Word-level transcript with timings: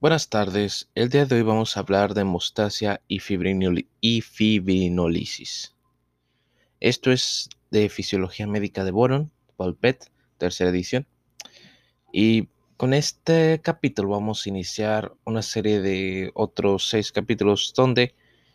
Buenas 0.00 0.28
tardes, 0.30 0.88
el 0.94 1.10
día 1.10 1.26
de 1.26 1.34
hoy 1.34 1.42
vamos 1.42 1.76
a 1.76 1.80
hablar 1.80 2.14
de 2.14 2.22
hemostasia 2.22 3.02
y, 3.06 3.18
fibrinolisis. 3.18 5.74
Esto 6.80 7.12
es 7.12 7.50
de 7.70 7.90
Fisiología 7.90 8.46
Médica 8.46 8.84
de 8.84 8.92
Boron, 8.92 9.30
Polpet, 9.58 10.10
tercera 10.38 10.70
edición. 10.70 11.06
Y 12.14 12.48
con 12.78 12.94
este 12.94 13.60
capítulo 13.62 14.08
vamos 14.08 14.46
a 14.46 14.48
iniciar 14.48 15.12
una 15.26 15.42
serie 15.42 15.82
de 15.82 16.30
otros 16.32 16.88
seis 16.88 17.12
capítulos 17.12 17.74
donde 17.76 18.14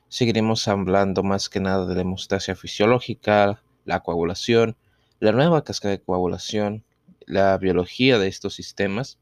seguiremos 0.10 0.68
hablando 0.68 1.22
más 1.22 1.48
que 1.48 1.60
nada 1.60 1.86
de 1.86 1.94
la 1.94 2.02
hemostasia 2.02 2.56
fisiológica, 2.56 3.62
la 3.84 4.00
coagulación, 4.00 4.78
la 5.20 5.32
nueva 5.32 5.64
cascada 5.64 5.92
de 5.92 6.02
coagulación, 6.02 6.84
la 7.28 7.56
biología 7.60 8.18
de 8.18 8.30
estos 8.30 8.56
sistemas, 8.56 9.20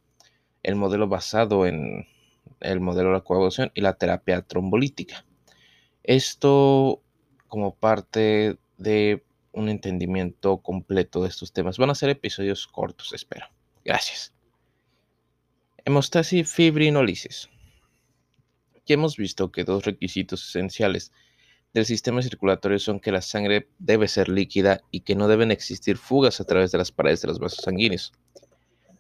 el 0.64 0.76
modelo 0.76 1.10
basado 1.10 1.68
en 1.68 2.08
el 2.64 2.80
modelo 2.80 3.10
de 3.10 3.16
la 3.16 3.22
coagulación 3.22 3.72
y 3.74 3.82
la 3.82 3.94
terapia 3.94 4.42
trombolítica. 4.42 5.26
Esto 6.04 7.02
como 7.48 7.76
parte 7.76 8.58
de 8.78 9.24
un 9.52 9.70
entendimiento 9.70 10.58
completo 10.58 11.22
de 11.22 11.30
estos 11.30 11.54
temas. 11.54 11.78
Van 11.78 11.92
a 11.92 11.96
ser 11.96 12.10
episodios 12.10 12.68
cortos, 12.68 13.14
espero. 13.14 13.46
Gracias. 13.86 14.34
Hemostasia 15.86 16.40
y 16.40 16.44
fibrinolisis. 16.44 17.50
Ya 18.86 18.96
hemos 18.96 19.16
visto 19.16 19.52
que 19.52 19.64
dos 19.64 19.86
requisitos 19.86 20.48
esenciales 20.50 21.12
del 21.74 21.86
sistema 21.86 22.22
circulatorio 22.22 22.80
son 22.80 23.00
que 23.00 23.12
la 23.12 23.22
sangre 23.22 23.70
debe 23.80 24.08
ser 24.08 24.30
líquida 24.30 24.82
y 24.92 25.02
que 25.02 25.16
no 25.16 25.28
deben 25.28 25.52
existir 25.52 25.98
fugas 25.98 26.42
a 26.42 26.46
través 26.46 26.72
de 26.72 26.78
las 26.78 26.92
paredes 26.92 27.22
de 27.22 27.28
los 27.28 27.40
vasos 27.40 27.64
sanguíneos. 27.64 28.14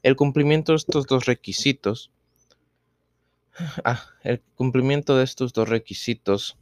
El 0.01 0.15
cumplimiento 0.15 0.73
de 0.73 0.77
estos 0.77 1.05
dos 1.07 1.25
requisitos, 1.25 2.11
ah, 3.83 4.05
el 4.23 4.41
cumplimiento 4.55 5.17
de 5.17 5.23
estos 5.23 5.53
dos 5.53 5.69
requisitos 5.69 6.57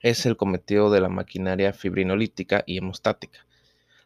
es 0.00 0.26
el 0.26 0.36
cometido 0.36 0.90
de 0.90 1.00
la 1.00 1.08
maquinaria 1.08 1.72
fibrinolítica 1.72 2.64
y 2.66 2.78
hemostática. 2.78 3.46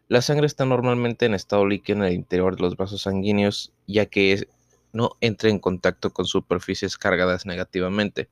La 0.09 0.23
sangre 0.23 0.47
está 0.47 0.65
normalmente 0.65 1.27
en 1.27 1.35
estado 1.35 1.67
líquido 1.67 1.99
en 1.99 2.05
el 2.05 2.13
interior 2.13 2.57
de 2.57 2.63
los 2.63 2.77
vasos 2.77 3.03
sanguíneos, 3.03 3.73
ya 3.87 4.07
que 4.07 4.49
no 4.93 5.13
entra 5.21 5.51
en 5.51 5.59
contacto 5.59 6.13
con 6.13 6.27
superficies 6.27 6.97
cargadas 6.97 7.47
negativamente 7.47 8.29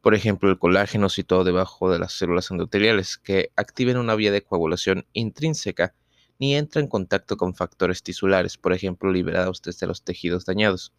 por 0.00 0.14
ejemplo 0.14 0.50
el 0.50 0.58
colágeno 0.58 1.08
situado 1.08 1.44
debajo 1.44 1.90
de 1.90 1.98
las 1.98 2.12
células 2.12 2.50
endoteliales, 2.50 3.18
que 3.18 3.52
activen 3.56 3.98
una 3.98 4.14
vía 4.14 4.32
de 4.32 4.42
coagulación 4.42 5.06
intrínseca, 5.12 5.94
ni 6.38 6.56
entra 6.56 6.80
en 6.80 6.88
contacto 6.88 7.36
con 7.36 7.54
factores 7.54 8.02
tisulares, 8.02 8.56
por 8.56 8.72
ejemplo 8.72 9.12
liberados 9.12 9.60
desde 9.62 9.86
los 9.86 10.02
tejidos 10.02 10.46
dañados, 10.46 10.92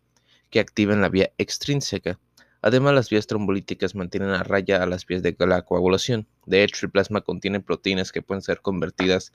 que 0.52 0.60
activen 0.60 1.02
la 1.02 1.10
vía 1.10 1.32
extrínseca. 1.40 2.20
Además, 2.62 2.94
las 2.94 3.10
vías 3.10 3.26
trombolíticas 3.26 3.96
mantienen 3.96 4.30
a 4.30 4.44
raya 4.44 4.84
a 4.84 4.86
las 4.86 5.08
vías 5.08 5.24
de 5.24 5.36
la 5.40 5.64
coagulación. 5.64 6.28
De 6.46 6.64
hecho, 6.64 6.86
el 6.86 6.92
plasma 6.92 7.22
contiene 7.22 7.60
proteínas 7.60 8.12
que 8.12 8.22
pueden 8.22 8.44
ser 8.44 8.62
convertidas 8.62 9.34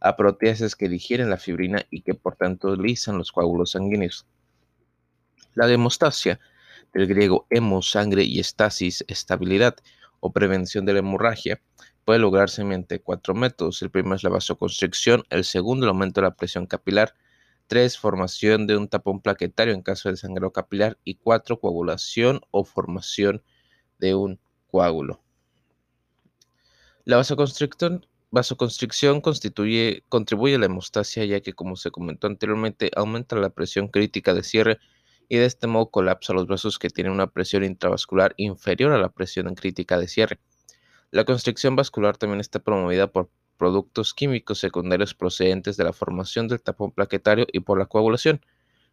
a 0.00 0.16
proteasas 0.16 0.74
que 0.74 0.88
digieren 0.88 1.30
la 1.30 1.36
fibrina 1.36 1.86
y 1.90 2.00
que 2.00 2.14
por 2.14 2.34
tanto 2.34 2.74
lisan 2.74 3.18
los 3.18 3.30
coágulos 3.30 3.72
sanguíneos. 3.72 4.26
La 5.54 5.66
demostasia 5.66 6.40
del 6.92 7.06
griego 7.06 7.46
hemos, 7.50 7.90
sangre 7.90 8.24
y 8.24 8.40
estasis, 8.40 9.04
estabilidad 9.08 9.76
o 10.20 10.32
prevención 10.32 10.84
de 10.84 10.94
la 10.94 10.98
hemorragia, 10.98 11.60
puede 12.04 12.18
lograrse 12.18 12.64
mediante 12.64 13.00
cuatro 13.00 13.34
métodos. 13.34 13.80
El 13.82 13.90
primero 13.90 14.16
es 14.16 14.22
la 14.22 14.30
vasoconstricción, 14.30 15.24
el 15.30 15.44
segundo 15.44 15.86
el 15.86 15.90
aumento 15.90 16.20
de 16.20 16.26
la 16.26 16.34
presión 16.34 16.66
capilar, 16.66 17.14
tres 17.66 17.98
formación 17.98 18.66
de 18.66 18.76
un 18.76 18.88
tapón 18.88 19.20
plaquetario 19.20 19.74
en 19.74 19.82
caso 19.82 20.08
de 20.08 20.16
sangrado 20.16 20.52
capilar 20.52 20.98
y 21.04 21.16
cuatro 21.16 21.60
coagulación 21.60 22.40
o 22.50 22.64
formación 22.64 23.42
de 23.98 24.14
un 24.14 24.40
coágulo. 24.70 25.22
La 27.04 27.16
vasoconstricción, 27.16 28.04
contribuye 29.20 30.54
a 30.54 30.58
la 30.58 30.66
hemostasia 30.66 31.24
ya 31.24 31.40
que, 31.40 31.52
como 31.52 31.76
se 31.76 31.90
comentó 31.90 32.26
anteriormente, 32.26 32.90
aumenta 32.96 33.36
la 33.36 33.50
presión 33.50 33.88
crítica 33.88 34.34
de 34.34 34.42
cierre 34.42 34.78
y 35.28 35.36
de 35.36 35.46
este 35.46 35.66
modo 35.66 35.90
colapsa 35.90 36.32
los 36.32 36.46
vasos 36.46 36.78
que 36.78 36.90
tienen 36.90 37.12
una 37.12 37.28
presión 37.28 37.64
intravascular 37.64 38.34
inferior 38.36 38.92
a 38.92 38.98
la 38.98 39.08
presión 39.08 39.54
crítica 39.54 39.98
de 39.98 40.08
cierre. 40.08 40.40
La 41.10 41.24
constricción 41.24 41.76
vascular 41.76 42.16
también 42.16 42.40
está 42.40 42.58
promovida 42.58 43.06
por 43.06 43.30
productos 43.56 44.14
químicos 44.14 44.58
secundarios 44.58 45.14
procedentes 45.14 45.76
de 45.76 45.84
la 45.84 45.92
formación 45.92 46.48
del 46.48 46.62
tapón 46.62 46.92
plaquetario 46.92 47.46
y 47.52 47.60
por 47.60 47.78
la 47.78 47.86
coagulación. 47.86 48.40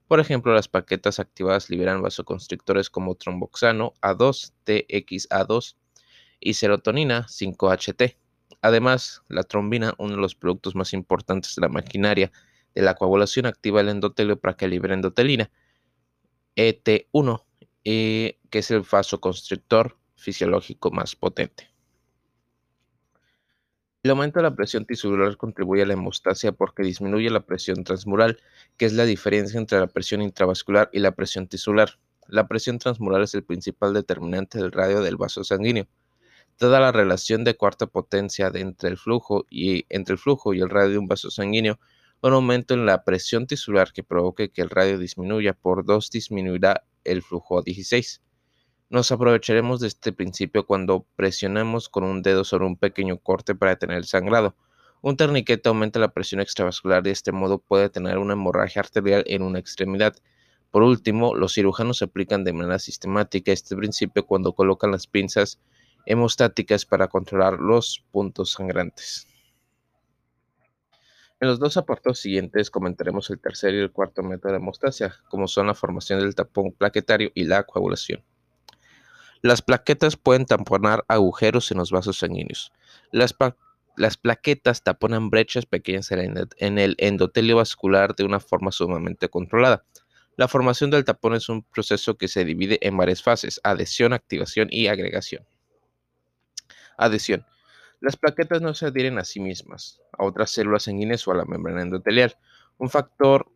Por 0.08 0.20
ejemplo, 0.20 0.54
las 0.54 0.68
paquetas 0.68 1.20
activadas 1.20 1.70
liberan 1.70 2.02
vasoconstrictores 2.02 2.90
como 2.90 3.16
tromboxano 3.16 3.94
A2, 4.02 4.54
TXA2 4.66 5.76
y 6.40 6.54
serotonina 6.54 7.26
5HT. 7.28 8.18
Además, 8.62 9.24
la 9.28 9.44
trombina, 9.44 9.94
uno 9.98 10.16
de 10.16 10.22
los 10.22 10.36
productos 10.36 10.76
más 10.76 10.94
importantes 10.94 11.56
de 11.56 11.62
la 11.62 11.70
maquinaria 11.70 12.32
de 12.76 12.82
la 12.82 12.96
coagulación, 12.96 13.46
activa 13.46 13.82
el 13.82 13.90
endotelio 13.90 14.40
para 14.40 14.56
que 14.56 14.68
libere 14.68 14.94
endotelina, 14.94 15.52
ET1, 16.56 17.44
eh, 17.84 18.40
que 18.50 18.60
es 18.60 18.72
el 18.72 18.82
vasoconstrictor 18.82 19.98
fisiológico 20.16 20.92
más 20.92 21.16
potente. 21.16 21.73
El 24.04 24.12
aumento 24.12 24.40
de 24.40 24.44
la 24.44 24.54
presión 24.54 24.86
tisular 24.86 25.38
contribuye 25.38 25.84
a 25.84 25.86
la 25.86 25.94
hemostasia 25.94 26.52
porque 26.52 26.84
disminuye 26.84 27.30
la 27.30 27.46
presión 27.46 27.86
transmural, 27.86 28.38
que 28.76 28.84
es 28.84 28.92
la 28.92 29.06
diferencia 29.06 29.58
entre 29.58 29.80
la 29.80 29.88
presión 29.88 30.22
intravascular 30.22 30.90
y 30.92 31.00
la 31.00 31.14
presión 31.14 31.48
tisular. 31.48 31.98
La 32.28 32.50
presión 32.50 32.80
transmural 32.80 33.24
es 33.24 33.34
el 33.34 33.46
principal 33.46 33.94
determinante 33.94 34.58
del 34.58 34.74
radio 34.74 35.00
del 35.00 35.16
vaso 35.16 35.46
sanguíneo. 35.46 35.88
Dada 36.60 36.82
la 36.82 36.92
relación 36.92 37.46
de 37.46 37.56
cuarta 37.56 37.88
potencia 37.88 38.52
entre 38.54 38.90
el 38.90 38.98
flujo 38.98 39.46
y 39.50 39.86
entre 39.88 40.16
el 40.16 40.20
flujo 40.20 40.54
y 40.54 40.60
el 40.60 40.70
radio 40.70 40.90
de 40.90 40.98
un 40.98 41.08
vaso 41.08 41.32
sanguíneo, 41.32 41.80
un 42.22 42.34
aumento 42.34 42.74
en 42.74 42.86
la 42.86 43.06
presión 43.06 43.48
tisular 43.48 43.94
que 43.94 44.04
provoque 44.04 44.52
que 44.52 44.64
el 44.64 44.70
radio 44.70 45.00
disminuya 45.00 45.54
por 45.54 45.86
2 45.86 46.10
disminuirá 46.10 46.84
el 47.06 47.22
flujo 47.22 47.58
a 47.58 47.62
16. 47.62 48.23
Nos 48.90 49.12
aprovecharemos 49.12 49.80
de 49.80 49.88
este 49.88 50.14
principio 50.14 50.66
cuando 50.66 51.06
presionemos 51.16 51.90
con 51.90 52.04
un 52.04 52.22
dedo 52.22 52.44
sobre 52.44 52.66
un 52.66 52.78
pequeño 52.78 53.18
corte 53.18 53.56
para 53.56 53.72
detener 53.72 53.98
el 53.98 54.06
sangrado. 54.06 54.56
Un 55.02 55.18
torniquete 55.18 55.68
aumenta 55.68 56.00
la 56.00 56.14
presión 56.14 56.42
extravascular 56.42 57.02
y 57.02 57.06
de 57.06 57.12
este 57.12 57.32
modo 57.32 57.58
puede 57.58 57.90
tener 57.90 58.18
una 58.18 58.34
hemorragia 58.34 58.82
arterial 58.82 59.24
en 59.28 59.42
una 59.42 59.60
extremidad. 59.60 60.16
Por 60.70 60.84
último, 60.84 61.36
los 61.36 61.54
cirujanos 61.54 62.02
aplican 62.02 62.44
de 62.44 62.54
manera 62.54 62.80
sistemática 62.80 63.52
este 63.52 63.76
principio 63.76 64.26
cuando 64.26 64.54
colocan 64.54 64.92
las 64.92 65.08
pinzas 65.08 65.60
hemostáticas 66.06 66.86
para 66.86 67.08
controlar 67.08 67.60
los 67.60 68.06
puntos 68.12 68.52
sangrantes. 68.52 69.28
En 71.40 71.48
los 71.48 71.60
dos 71.60 71.78
apartados 71.78 72.20
siguientes 72.20 72.70
comentaremos 72.70 73.30
el 73.30 73.40
tercer 73.40 73.74
y 73.74 73.80
el 73.80 73.92
cuarto 73.92 74.24
método 74.24 74.54
de 74.54 74.60
hemostasia, 74.60 75.16
como 75.30 75.48
son 75.48 75.68
la 75.68 75.74
formación 75.74 76.20
del 76.20 76.36
tapón 76.36 76.72
plaquetario 76.72 77.32
y 77.34 77.44
la 77.44 77.64
coagulación. 77.64 78.24
Las 79.44 79.62
plaquetas 79.62 80.16
pueden 80.16 80.46
tamponar 80.46 81.04
agujeros 81.10 81.70
en 81.70 81.78
los 81.78 81.92
vasos 81.92 82.18
sanguíneos. 82.20 82.72
Las, 83.12 83.36
plaquetas 84.18 84.84
taponan 84.84 85.30
brechas 85.30 85.66
pequeñas 85.66 86.10
en 86.12 86.80
el 86.80 86.96
endotelio 86.98 87.58
vascular 87.58 88.16
de 88.16 88.24
una 88.24 88.40
forma 88.40 88.72
sumamente 88.72 89.28
controlada. 89.28 89.84
La 90.38 90.48
formación 90.48 90.92
del 90.92 91.04
tapón 91.04 91.36
es 91.36 91.50
un 91.50 91.62
proceso 91.62 92.18
que 92.18 92.30
se 92.30 92.46
divide 92.46 92.80
en 92.82 92.96
varias 92.96 93.22
fases, 93.22 93.60
adhesión, 93.66 94.14
activación 94.14 94.70
y 94.72 94.88
agregación. 94.88 95.46
Adhesión. 96.98 97.46
Las 98.00 98.16
plaquetas 98.16 98.62
no 98.62 98.74
se 98.74 98.86
adhieren 98.86 99.20
a 99.20 99.26
sí 99.26 99.42
mismas, 99.42 100.00
a 100.18 100.24
otras 100.24 100.52
células 100.52 100.84
sanguíneas 100.84 101.28
o 101.28 101.32
a 101.32 101.36
la 101.36 101.44
membrana 101.44 101.82
endotelial. 101.82 102.38
Un 102.78 102.90
factor, 102.90 103.52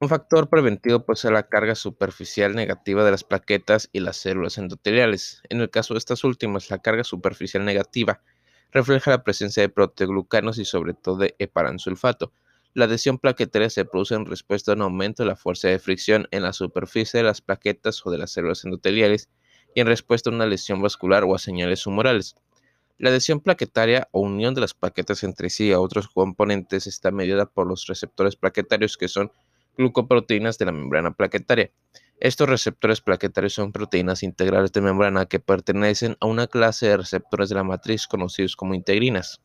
un 0.00 0.08
factor 0.08 0.48
preventivo 0.48 1.04
puede 1.04 1.16
ser 1.16 1.32
la 1.32 1.48
carga 1.48 1.74
superficial 1.74 2.54
negativa 2.54 3.04
de 3.04 3.10
las 3.10 3.24
plaquetas 3.24 3.88
y 3.92 4.00
las 4.00 4.16
células 4.16 4.58
endoteliales. 4.58 5.42
En 5.48 5.60
el 5.60 5.70
caso 5.70 5.94
de 5.94 5.98
estas 5.98 6.24
últimas, 6.24 6.70
la 6.70 6.78
carga 6.78 7.04
superficial 7.04 7.64
negativa 7.64 8.20
refleja 8.72 9.12
la 9.12 9.22
presencia 9.22 9.62
de 9.62 9.68
proteoglucanos 9.68 10.58
y 10.58 10.64
sobre 10.64 10.94
todo 10.94 11.18
de 11.18 11.36
heparansulfato. 11.38 12.32
La 12.74 12.86
adhesión 12.86 13.18
plaquetaria 13.18 13.70
se 13.70 13.84
produce 13.84 14.16
en 14.16 14.26
respuesta 14.26 14.72
a 14.72 14.74
un 14.74 14.82
aumento 14.82 15.22
de 15.22 15.28
la 15.28 15.36
fuerza 15.36 15.68
de 15.68 15.78
fricción 15.78 16.26
en 16.32 16.42
la 16.42 16.52
superficie 16.52 17.18
de 17.18 17.24
las 17.24 17.40
plaquetas 17.40 18.04
o 18.04 18.10
de 18.10 18.18
las 18.18 18.32
células 18.32 18.64
endoteliales 18.64 19.30
y 19.76 19.80
en 19.80 19.86
respuesta 19.86 20.28
a 20.28 20.32
una 20.32 20.46
lesión 20.46 20.82
vascular 20.82 21.22
o 21.22 21.36
a 21.36 21.38
señales 21.38 21.86
humorales. 21.86 22.34
La 22.98 23.10
adhesión 23.10 23.40
plaquetaria 23.40 24.08
o 24.10 24.20
unión 24.20 24.54
de 24.54 24.60
las 24.60 24.74
plaquetas 24.74 25.22
entre 25.22 25.50
sí 25.50 25.72
a 25.72 25.80
otros 25.80 26.08
componentes 26.08 26.86
está 26.86 27.10
mediada 27.10 27.46
por 27.46 27.66
los 27.66 27.86
receptores 27.86 28.36
plaquetarios 28.36 28.96
que 28.96 29.08
son 29.08 29.30
glucoproteínas 29.76 30.58
de 30.58 30.66
la 30.66 30.72
membrana 30.72 31.12
plaquetaria. 31.12 31.70
Estos 32.20 32.48
receptores 32.48 33.00
plaquetarios 33.00 33.54
son 33.54 33.72
proteínas 33.72 34.22
integrales 34.22 34.72
de 34.72 34.80
membrana 34.80 35.26
que 35.26 35.40
pertenecen 35.40 36.16
a 36.20 36.26
una 36.26 36.46
clase 36.46 36.86
de 36.86 36.96
receptores 36.96 37.48
de 37.48 37.56
la 37.56 37.64
matriz 37.64 38.06
conocidos 38.06 38.56
como 38.56 38.74
integrinas. 38.74 39.40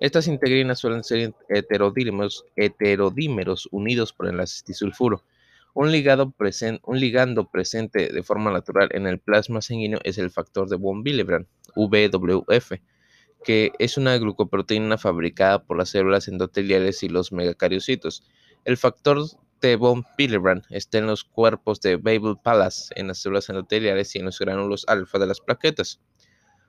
Estas 0.00 0.28
integrinas 0.28 0.78
suelen 0.78 1.02
ser 1.02 1.34
heterodímeros, 1.48 2.44
heterodímeros 2.54 3.68
unidos 3.72 4.12
por 4.12 4.28
enlaces 4.28 4.64
disulfuro 4.64 5.24
Un, 5.74 5.88
un 5.88 7.00
ligando 7.00 7.50
presente 7.50 8.12
de 8.12 8.22
forma 8.22 8.52
natural 8.52 8.90
en 8.92 9.08
el 9.08 9.18
plasma 9.18 9.60
sanguíneo 9.60 9.98
es 10.04 10.18
el 10.18 10.30
factor 10.30 10.68
de 10.68 10.76
von 10.76 11.02
Willebrand, 11.04 11.46
VWF, 11.74 12.72
que 13.44 13.72
es 13.78 13.96
una 13.96 14.16
glucoproteína 14.18 14.98
fabricada 14.98 15.64
por 15.64 15.76
las 15.76 15.90
células 15.90 16.28
endoteliales 16.28 17.02
y 17.02 17.08
los 17.08 17.32
megacariocitos. 17.32 18.22
El 18.68 18.76
factor 18.76 19.18
de 19.62 19.76
von 19.76 20.04
Willebrand 20.18 20.62
está 20.68 20.98
en 20.98 21.06
los 21.06 21.24
cuerpos 21.24 21.80
de 21.80 21.96
Babel 21.96 22.36
Palace, 22.44 22.92
en 22.96 23.06
las 23.06 23.16
células 23.22 23.48
endoteliales 23.48 24.14
y 24.14 24.18
en 24.18 24.26
los 24.26 24.38
gránulos 24.38 24.84
alfa 24.88 25.18
de 25.18 25.26
las 25.26 25.40
plaquetas. 25.40 26.02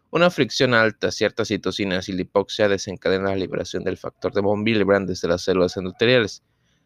Una 0.09 0.29
fricción 0.29 0.73
alta, 0.73 1.11
ciertas 1.11 1.49
citocinas 1.49 2.07
y 2.07 2.13
la 2.13 2.21
hipoxia 2.21 2.69
desencadena 2.69 3.31
la 3.31 3.35
liberación 3.35 3.83
del 3.83 3.97
factor 3.97 4.31
de 4.31 4.39
von 4.39 4.61
Willebrand 4.61 5.09
desde 5.09 5.27
las 5.27 5.41
células 5.41 5.75
endoteliales. 5.75 6.41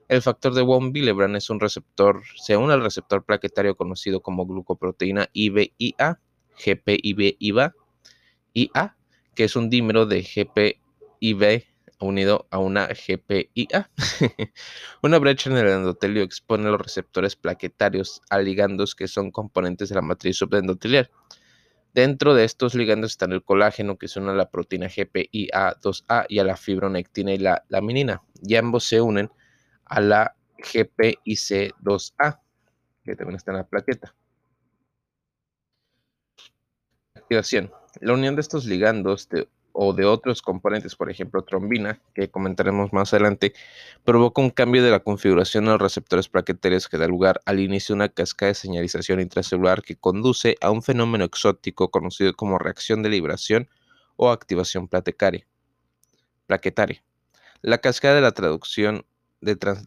El 0.07 0.23
factor 0.23 0.55
de 0.55 0.63
von 0.63 0.91
Willebrand 0.91 1.35
es 1.35 1.51
un 1.51 1.59
receptor, 1.59 2.23
se 2.35 2.57
une 2.57 2.73
al 2.73 2.81
receptor 2.81 3.23
plaquetario 3.23 3.75
conocido 3.75 4.19
como 4.19 4.47
glucoproteína 4.47 5.29
IBIA, 5.31 6.21
GPIB-IBA, 6.57 7.75
IA, 8.53 8.97
que 9.35 9.43
es 9.43 9.55
un 9.55 9.69
dímero 9.69 10.07
de 10.07 10.23
GPIB 10.23 11.72
unido 12.03 12.47
a 12.51 12.59
una 12.59 12.87
GPIA. 12.87 13.89
una 15.01 15.19
brecha 15.19 15.49
en 15.49 15.57
el 15.57 15.67
endotelio 15.67 16.23
expone 16.23 16.69
los 16.69 16.81
receptores 16.81 17.35
plaquetarios 17.35 18.21
a 18.29 18.39
ligandos 18.39 18.95
que 18.95 19.07
son 19.07 19.31
componentes 19.31 19.89
de 19.89 19.95
la 19.95 20.01
matriz 20.01 20.37
subendotelial. 20.37 21.09
Dentro 21.93 22.33
de 22.33 22.43
estos 22.43 22.73
ligandos 22.73 23.11
están 23.11 23.33
el 23.33 23.43
colágeno, 23.43 23.97
que 23.97 24.07
se 24.07 24.19
une 24.19 24.31
a 24.31 24.33
la 24.33 24.49
proteína 24.49 24.87
GPIA2A 24.87 26.25
y 26.27 26.39
a 26.39 26.43
la 26.43 26.57
fibronectina 26.57 27.33
y 27.33 27.37
la 27.37 27.63
laminina, 27.69 28.23
y 28.41 28.55
ambos 28.55 28.83
se 28.85 28.99
unen 28.99 29.29
a 29.85 30.01
la 30.01 30.35
GPIC2A, 30.57 32.39
que 33.03 33.15
también 33.15 33.35
está 33.35 33.51
en 33.51 33.57
la 33.57 33.67
plaqueta. 33.67 34.15
Activación. 37.13 37.71
La 38.01 38.13
unión 38.13 38.35
de 38.35 38.41
estos 38.41 38.65
ligandos 38.65 39.29
o 39.73 39.93
de 39.93 40.05
otros 40.05 40.41
componentes, 40.41 40.95
por 40.95 41.09
ejemplo 41.11 41.43
trombina, 41.43 41.99
que 42.13 42.29
comentaremos 42.29 42.93
más 42.93 43.13
adelante, 43.13 43.53
provoca 44.05 44.41
un 44.41 44.51
cambio 44.51 44.83
de 44.83 44.91
la 44.91 45.01
configuración 45.01 45.65
de 45.65 45.71
los 45.71 45.81
receptores 45.81 46.29
plaquetarios 46.29 46.87
que 46.87 46.97
da 46.97 47.07
lugar 47.07 47.41
al 47.45 47.59
inicio 47.59 47.93
de 47.93 47.97
una 47.97 48.09
cascada 48.09 48.49
de 48.49 48.55
señalización 48.55 49.19
intracelular 49.19 49.81
que 49.81 49.95
conduce 49.95 50.55
a 50.61 50.71
un 50.71 50.83
fenómeno 50.83 51.25
exótico 51.25 51.89
conocido 51.91 52.33
como 52.33 52.59
reacción 52.59 53.03
de 53.03 53.09
liberación 53.09 53.67
o 54.15 54.29
activación 54.29 54.87
plaquetaria. 54.87 55.45
La 57.61 57.79
cascada 57.79 58.15
de 58.15 58.21
la 58.21 58.31
traducción 58.31 59.05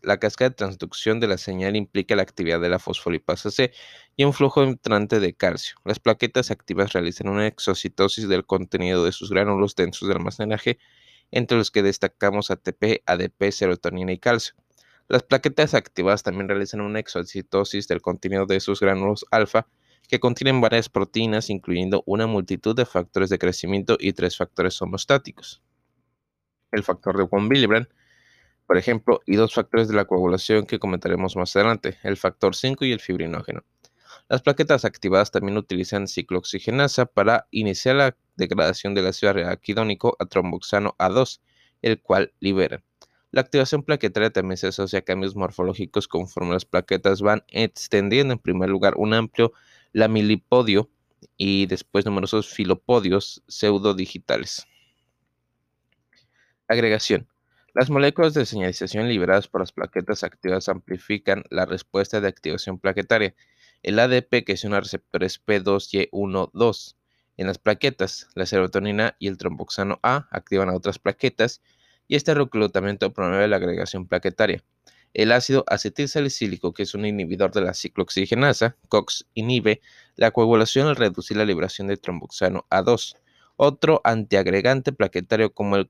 la 0.03 0.19
cascada 0.19 0.51
de 0.51 0.57
transducción 0.57 1.21
de 1.21 1.27
la 1.27 1.39
señal 1.39 1.77
implica 1.77 2.17
la 2.17 2.23
actividad 2.23 2.61
de 2.61 2.69
la 2.69 2.79
fosfolipasa 2.79 3.51
C 3.51 3.73
y 4.17 4.25
un 4.25 4.33
flujo 4.33 4.63
entrante 4.63 5.21
de 5.21 5.35
calcio. 5.35 5.77
Las 5.85 5.99
plaquetas 5.99 6.51
activas 6.51 6.93
realizan 6.93 7.29
una 7.29 7.47
exocitosis 7.47 8.29
del 8.29 8.47
contenido 8.47 9.05
de 9.05 9.13
sus 9.13 9.31
gránulos 9.31 9.75
densos 9.75 10.09
de 10.09 10.15
almacenaje, 10.15 10.79
entre 11.31 11.59
los 11.59 11.71
que 11.71 11.83
destacamos 11.83 12.51
ATP, 12.51 13.03
ADP, 13.07 13.51
serotonina 13.51 14.13
y 14.13 14.19
calcio. 14.19 14.55
Las 15.09 15.23
plaquetas 15.23 15.75
activas 15.75 16.23
también 16.23 16.49
realizan 16.49 16.81
una 16.81 16.99
exocitosis 16.99 17.89
del 17.89 18.01
contenido 18.01 18.47
de 18.47 18.61
sus 18.61 18.81
gránulos 18.81 19.25
alfa, 19.31 19.67
que 20.09 20.21
contienen 20.21 20.61
varias 20.61 20.89
proteínas, 20.89 21.51
incluyendo 21.51 22.03
una 22.07 22.27
multitud 22.27 22.77
de 22.77 22.87
factores 22.87 23.31
de 23.31 23.39
crecimiento 23.39 23.97
y 23.99 24.13
tres 24.13 24.37
factores 24.37 24.81
homostáticos. 24.81 25.63
El 26.73 26.83
factor 26.83 27.17
de 27.17 27.25
von 27.25 27.49
Willebrand 27.49 27.89
por 28.67 28.79
ejemplo, 28.79 29.21
y 29.27 29.37
dos 29.37 29.55
factores 29.55 29.89
de 29.89 29.95
la 29.95 30.05
coagulación 30.05 30.67
que 30.67 30.79
comentaremos 30.79 31.37
más 31.37 31.55
adelante, 31.55 31.99
el 32.03 32.17
factor 32.17 32.55
5 32.55 32.85
y 32.85 32.93
el 32.93 33.01
fibrinógeno. 33.01 33.65
Las 34.29 34.43
plaquetas 34.43 34.85
activadas 34.85 35.31
también 35.31 35.57
utilizan 35.57 36.09
ciclooxigenasa 36.09 37.07
para 37.07 37.47
iniciar 37.53 37.97
la 37.97 38.17
degradación 38.37 38.95
del 38.95 39.07
ácido 39.07 39.31
araquidónico 39.31 40.17
a 40.19 40.27
tromboxano 40.27 40.97
A2, 40.99 41.41
el 41.83 42.01
cual 42.01 42.33
libera. 42.41 42.83
La 43.31 43.41
activación 43.43 43.83
plaquetaria 43.83 44.31
también 44.31 44.57
se 44.57 44.69
asocia 44.69 45.01
a 45.01 45.03
cambios 45.03 45.37
morfológicos 45.37 46.09
conforme 46.09 46.55
las 46.55 46.65
plaquetas 46.65 47.21
van 47.21 47.45
extendiendo 47.49 48.33
en 48.33 48.39
primer 48.41 48.69
lugar 48.69 48.95
un 48.97 49.15
amplio 49.15 49.53
lamilipodio 49.93 50.91
y 51.37 51.67
después 51.67 52.05
numerosos 52.05 52.49
filopodios 52.49 53.43
pseudodigitales. 53.47 54.67
Agregación. 56.67 57.29
Las 57.77 57.91
moléculas 57.91 58.33
de 58.33 58.47
señalización 58.47 59.07
liberadas 59.07 59.49
por 59.49 59.61
las 59.61 59.71
plaquetas 59.71 60.25
activas 60.25 60.71
amplifican 60.71 61.45
la 61.51 61.67
respuesta 61.67 62.23
de 62.23 62.29
activación 62.29 62.79
plaquetaria. 62.79 63.35
El 63.83 63.99
ADP, 63.99 64.47
que 64.47 64.55
es 64.55 64.65
un 64.65 64.73
receptor 64.73 65.21
P2Y12. 65.21 66.95
En 67.37 67.47
las 67.47 67.59
plaquetas, 67.59 68.29
la 68.35 68.47
serotonina 68.47 69.15
y 69.19 69.29
el 69.29 69.37
tromboxano 69.37 70.01
A 70.03 70.27
activan 70.31 70.71
a 70.71 70.75
otras 70.75 70.99
plaquetas 70.99 71.61
y 72.09 72.17
este 72.17 72.33
reclutamiento 72.33 73.13
promueve 73.13 73.47
la 73.47 73.57
agregación 73.57 74.09
plaquetaria. 74.09 74.65
El 75.13 75.31
ácido 75.31 75.67
acetilsalicílico, 75.67 76.73
que 76.73 76.85
es 76.85 76.95
un 76.95 77.05
inhibidor 77.05 77.53
de 77.53 77.61
la 77.61 77.75
ciclooxigenasa, 77.75 78.79
COX, 78.89 79.27
inhibe 79.35 79.83
la 80.15 80.31
coagulación 80.31 80.89
al 80.89 80.97
reducir 80.97 81.37
la 81.37 81.45
liberación 81.45 81.89
de 81.89 81.99
tromboxano 81.99 82.65
A2. 82.71 83.17
Otro 83.57 84.01
antiagregante 84.03 84.93
plaquetario 84.93 85.53
como 85.53 85.77
el 85.77 85.87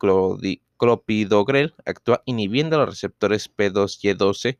clopidogrel 0.76 1.74
actúa 1.84 2.22
inhibiendo 2.24 2.78
los 2.78 2.88
receptores 2.88 3.50
P2Y12 3.54 4.58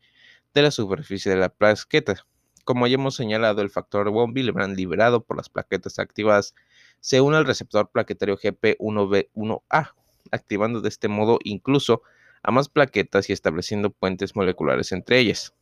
de 0.54 0.62
la 0.62 0.70
superficie 0.70 1.30
de 1.32 1.38
la 1.38 1.48
plaqueta. 1.48 2.26
Como 2.64 2.86
ya 2.86 2.94
hemos 2.94 3.14
señalado, 3.14 3.62
el 3.62 3.70
factor 3.70 4.10
von 4.10 4.32
Willebrand 4.34 4.76
liberado 4.76 5.22
por 5.22 5.36
las 5.36 5.48
plaquetas 5.48 5.98
activadas 5.98 6.54
se 7.00 7.20
une 7.20 7.36
al 7.36 7.46
receptor 7.46 7.90
plaquetario 7.90 8.36
GP1B1A, 8.36 9.92
activando 10.32 10.80
de 10.80 10.88
este 10.88 11.08
modo 11.08 11.38
incluso 11.44 12.02
a 12.42 12.50
más 12.50 12.68
plaquetas 12.68 13.30
y 13.30 13.32
estableciendo 13.32 13.90
puentes 13.90 14.34
moleculares 14.34 14.92
entre 14.92 15.18
ellas. 15.18 15.54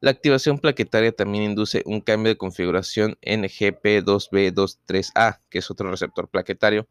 La 0.00 0.12
activación 0.12 0.60
plaquetaria 0.60 1.10
también 1.10 1.42
induce 1.42 1.82
un 1.84 2.00
cambio 2.00 2.32
de 2.32 2.38
configuración 2.38 3.18
en 3.20 3.42
GP2B23A, 3.42 5.40
que 5.50 5.58
es 5.58 5.70
otro 5.72 5.90
receptor 5.90 6.28
plaquetario, 6.28 6.86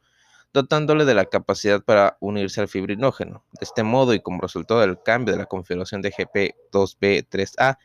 dotándole 0.54 1.06
de 1.06 1.14
la 1.14 1.26
capacidad 1.26 1.84
para 1.84 2.18
unirse 2.20 2.62
al 2.62 2.68
fibrinógeno. 2.68 3.46
De 3.54 3.64
este 3.64 3.84
modo, 3.84 4.14
y 4.14 4.20
como 4.20 4.42
resultado 4.42 4.82
del 4.82 5.02
cambio 5.02 5.34
de 5.34 5.40
la 5.40 5.46
configuración 5.46 6.02
de 6.02 6.12
GP2B3A, 6.12 7.78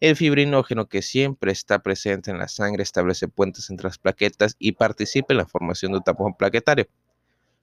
el 0.00 0.16
fibrinógeno 0.16 0.88
que 0.88 1.00
siempre 1.00 1.52
está 1.52 1.78
presente 1.78 2.30
en 2.30 2.38
la 2.38 2.48
sangre 2.48 2.82
establece 2.82 3.28
puentes 3.28 3.70
entre 3.70 3.84
las 3.84 3.98
plaquetas 3.98 4.56
y 4.58 4.72
participa 4.72 5.32
en 5.32 5.38
la 5.38 5.46
formación 5.46 5.92
de 5.92 5.98
un 5.98 6.04
tapón 6.04 6.34
plaquetario. 6.34 6.86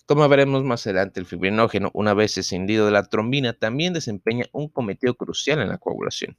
Como 0.05 0.27
veremos 0.27 0.63
más 0.63 0.85
adelante, 0.85 1.19
el 1.19 1.25
fibrinógeno, 1.25 1.91
una 1.93 2.13
vez 2.13 2.37
escindido 2.37 2.85
de 2.85 2.91
la 2.91 3.03
trombina, 3.03 3.53
también 3.53 3.93
desempeña 3.93 4.45
un 4.51 4.67
cometido 4.67 5.13
crucial 5.15 5.61
en 5.61 5.69
la 5.69 5.77
coagulación. 5.77 6.35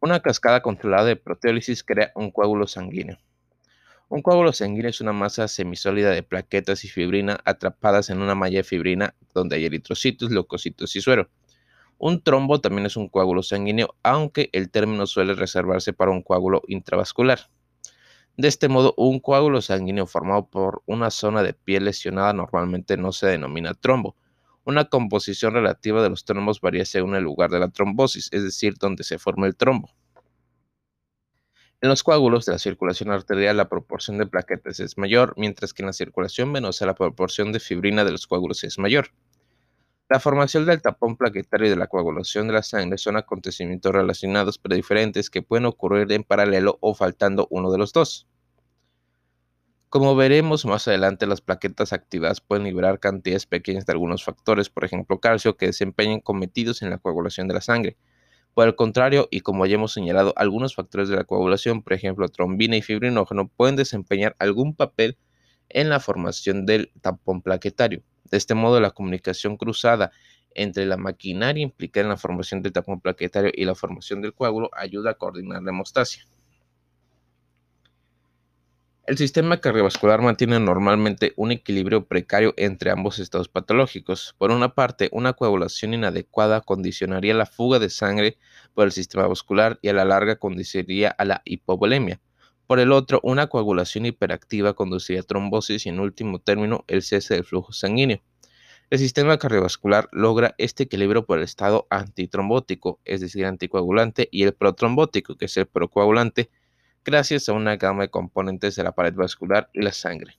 Una 0.00 0.20
cascada 0.20 0.62
controlada 0.62 1.04
de 1.04 1.16
proteólisis 1.16 1.82
crea 1.82 2.12
un 2.14 2.30
coágulo 2.30 2.68
sanguíneo. 2.68 3.18
Un 4.10 4.22
coágulo 4.22 4.52
sanguíneo 4.52 4.88
es 4.88 5.00
una 5.00 5.12
masa 5.12 5.48
semisólida 5.48 6.10
de 6.10 6.22
plaquetas 6.22 6.84
y 6.84 6.88
fibrina 6.88 7.40
atrapadas 7.44 8.08
en 8.08 8.22
una 8.22 8.34
malla 8.34 8.58
de 8.58 8.64
fibrina 8.64 9.14
donde 9.34 9.56
hay 9.56 9.66
eritrocitos, 9.66 10.30
leucocitos 10.30 10.96
y 10.96 11.00
suero. 11.00 11.28
Un 11.98 12.22
trombo 12.22 12.60
también 12.60 12.86
es 12.86 12.96
un 12.96 13.08
coágulo 13.08 13.42
sanguíneo, 13.42 13.94
aunque 14.02 14.48
el 14.52 14.70
término 14.70 15.06
suele 15.06 15.34
reservarse 15.34 15.92
para 15.92 16.10
un 16.10 16.22
coágulo 16.22 16.62
intravascular. 16.68 17.50
De 18.36 18.48
este 18.48 18.68
modo, 18.68 18.94
un 18.96 19.20
coágulo 19.20 19.60
sanguíneo 19.60 20.06
formado 20.06 20.46
por 20.46 20.82
una 20.86 21.10
zona 21.10 21.42
de 21.42 21.52
piel 21.52 21.84
lesionada 21.84 22.32
normalmente 22.32 22.96
no 22.96 23.12
se 23.12 23.26
denomina 23.26 23.74
trombo, 23.74 24.16
una 24.68 24.84
composición 24.84 25.54
relativa 25.54 26.02
de 26.02 26.10
los 26.10 26.26
trombos 26.26 26.60
varía 26.60 26.84
según 26.84 27.14
el 27.14 27.24
lugar 27.24 27.48
de 27.50 27.58
la 27.58 27.70
trombosis, 27.70 28.28
es 28.32 28.42
decir, 28.42 28.74
donde 28.78 29.02
se 29.02 29.18
forma 29.18 29.46
el 29.46 29.56
trombo. 29.56 29.90
En 31.80 31.88
los 31.88 32.02
coágulos 32.02 32.44
de 32.44 32.50
la 32.52 32.58
circulación 32.58 33.12
arterial 33.12 33.56
la 33.56 33.68
proporción 33.68 34.18
de 34.18 34.26
plaquetas 34.26 34.80
es 34.80 34.98
mayor, 34.98 35.34
mientras 35.36 35.72
que 35.72 35.82
en 35.82 35.86
la 35.86 35.92
circulación 35.92 36.52
venosa 36.52 36.86
la 36.86 36.96
proporción 36.96 37.52
de 37.52 37.60
fibrina 37.60 38.04
de 38.04 38.10
los 38.10 38.26
coágulos 38.26 38.64
es 38.64 38.80
mayor. 38.80 39.10
La 40.08 40.18
formación 40.18 40.66
del 40.66 40.82
tapón 40.82 41.16
plaquetario 41.16 41.68
y 41.68 41.70
de 41.70 41.76
la 41.76 41.86
coagulación 41.86 42.48
de 42.48 42.54
la 42.54 42.64
sangre 42.64 42.98
son 42.98 43.16
acontecimientos 43.16 43.92
relacionados 43.92 44.58
pero 44.58 44.74
diferentes 44.74 45.30
que 45.30 45.42
pueden 45.42 45.66
ocurrir 45.66 46.10
en 46.10 46.24
paralelo 46.24 46.78
o 46.80 46.94
faltando 46.94 47.46
uno 47.48 47.70
de 47.70 47.78
los 47.78 47.92
dos. 47.92 48.26
Como 49.88 50.16
veremos 50.16 50.64
más 50.64 50.88
adelante, 50.88 51.28
las 51.28 51.42
plaquetas 51.42 51.92
activadas 51.92 52.40
pueden 52.40 52.64
liberar 52.64 52.98
cantidades 52.98 53.46
pequeñas 53.46 53.86
de 53.86 53.92
algunos 53.92 54.24
factores, 54.24 54.68
por 54.68 54.84
ejemplo 54.84 55.20
calcio, 55.20 55.56
que 55.56 55.66
desempeñan 55.66 56.20
cometidos 56.20 56.82
en 56.82 56.90
la 56.90 56.98
coagulación 56.98 57.46
de 57.46 57.54
la 57.54 57.60
sangre. 57.60 57.96
Por 58.58 58.66
el 58.66 58.74
contrario, 58.74 59.28
y 59.30 59.42
como 59.42 59.66
ya 59.66 59.76
hemos 59.76 59.92
señalado, 59.92 60.32
algunos 60.34 60.74
factores 60.74 61.08
de 61.08 61.14
la 61.14 61.22
coagulación, 61.22 61.80
por 61.80 61.92
ejemplo 61.92 62.28
trombina 62.28 62.76
y 62.76 62.82
fibrinógeno, 62.82 63.46
pueden 63.46 63.76
desempeñar 63.76 64.34
algún 64.40 64.74
papel 64.74 65.16
en 65.68 65.88
la 65.88 66.00
formación 66.00 66.66
del 66.66 66.90
tampón 67.00 67.40
plaquetario. 67.40 68.02
De 68.24 68.36
este 68.36 68.56
modo, 68.56 68.80
la 68.80 68.90
comunicación 68.90 69.56
cruzada 69.56 70.10
entre 70.56 70.86
la 70.86 70.96
maquinaria 70.96 71.62
implicada 71.62 72.02
en 72.02 72.08
la 72.08 72.16
formación 72.16 72.60
del 72.60 72.72
tapón 72.72 73.00
plaquetario 73.00 73.52
y 73.54 73.64
la 73.64 73.76
formación 73.76 74.22
del 74.22 74.34
coágulo 74.34 74.70
ayuda 74.72 75.12
a 75.12 75.14
coordinar 75.14 75.62
la 75.62 75.70
hemostasia. 75.70 76.24
El 79.08 79.16
sistema 79.16 79.58
cardiovascular 79.58 80.20
mantiene 80.20 80.60
normalmente 80.60 81.32
un 81.36 81.50
equilibrio 81.50 82.04
precario 82.04 82.52
entre 82.58 82.90
ambos 82.90 83.18
estados 83.18 83.48
patológicos. 83.48 84.34
Por 84.36 84.50
una 84.50 84.74
parte, 84.74 85.08
una 85.12 85.32
coagulación 85.32 85.94
inadecuada 85.94 86.60
condicionaría 86.60 87.32
la 87.32 87.46
fuga 87.46 87.78
de 87.78 87.88
sangre 87.88 88.36
por 88.74 88.84
el 88.84 88.92
sistema 88.92 89.26
vascular 89.26 89.78
y 89.80 89.88
a 89.88 89.94
la 89.94 90.04
larga 90.04 90.36
conduciría 90.36 91.08
a 91.08 91.24
la 91.24 91.40
hipovolemia. 91.46 92.20
Por 92.66 92.80
el 92.80 92.92
otro, 92.92 93.20
una 93.22 93.46
coagulación 93.46 94.04
hiperactiva 94.04 94.74
conduciría 94.74 95.22
a 95.22 95.24
trombosis 95.24 95.86
y 95.86 95.88
en 95.88 96.00
último 96.00 96.38
término 96.38 96.84
el 96.86 97.00
cese 97.00 97.32
del 97.32 97.44
flujo 97.44 97.72
sanguíneo. 97.72 98.20
El 98.90 98.98
sistema 98.98 99.38
cardiovascular 99.38 100.10
logra 100.12 100.54
este 100.58 100.82
equilibrio 100.82 101.24
por 101.24 101.38
el 101.38 101.44
estado 101.44 101.86
antitrombótico, 101.88 103.00
es 103.06 103.22
decir, 103.22 103.46
anticoagulante, 103.46 104.28
y 104.30 104.42
el 104.42 104.52
protrombótico, 104.52 105.38
que 105.38 105.46
es 105.46 105.56
el 105.56 105.64
procoagulante, 105.64 106.50
gracias 107.08 107.48
a 107.48 107.54
una 107.54 107.76
gama 107.76 108.02
de 108.02 108.10
componentes 108.10 108.76
de 108.76 108.84
la 108.84 108.92
pared 108.92 109.14
vascular 109.14 109.70
y 109.72 109.80
la 109.80 109.92
sangre. 109.92 110.38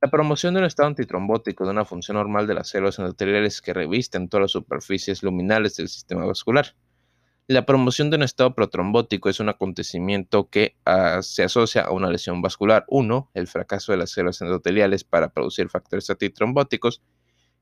La 0.00 0.10
promoción 0.10 0.54
de 0.54 0.60
un 0.60 0.66
estado 0.66 0.88
antitrombótico 0.88 1.64
de 1.64 1.72
una 1.72 1.84
función 1.84 2.16
normal 2.16 2.46
de 2.46 2.54
las 2.54 2.68
células 2.68 2.98
endoteliales 2.98 3.60
que 3.60 3.74
revisten 3.74 4.30
todas 4.30 4.44
las 4.44 4.52
superficies 4.52 5.22
luminales 5.22 5.76
del 5.76 5.88
sistema 5.88 6.24
vascular. 6.24 6.74
La 7.48 7.66
promoción 7.66 8.08
de 8.08 8.16
un 8.16 8.22
estado 8.22 8.54
protrombótico 8.54 9.28
es 9.28 9.38
un 9.38 9.50
acontecimiento 9.50 10.48
que 10.48 10.74
ah, 10.86 11.20
se 11.20 11.44
asocia 11.44 11.82
a 11.82 11.90
una 11.90 12.08
lesión 12.08 12.40
vascular. 12.40 12.86
Uno, 12.88 13.30
el 13.34 13.46
fracaso 13.46 13.92
de 13.92 13.98
las 13.98 14.12
células 14.12 14.40
endoteliales 14.40 15.04
para 15.04 15.34
producir 15.34 15.68
factores 15.68 16.08
antitrombóticos. 16.08 17.02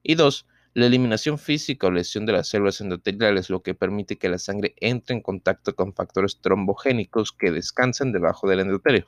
Y 0.04 0.14
dos, 0.14 0.46
la 0.74 0.86
eliminación 0.86 1.38
física 1.38 1.86
o 1.86 1.92
lesión 1.92 2.26
de 2.26 2.32
las 2.32 2.48
células 2.48 2.80
endoteliales, 2.80 3.48
lo 3.48 3.62
que 3.62 3.74
permite 3.74 4.18
que 4.18 4.28
la 4.28 4.38
sangre 4.38 4.74
entre 4.80 5.14
en 5.14 5.22
contacto 5.22 5.76
con 5.76 5.94
factores 5.94 6.40
trombogénicos 6.40 7.30
que 7.30 7.52
descansan 7.52 8.10
debajo 8.10 8.48
del 8.48 8.58
endotelio. 8.58 9.06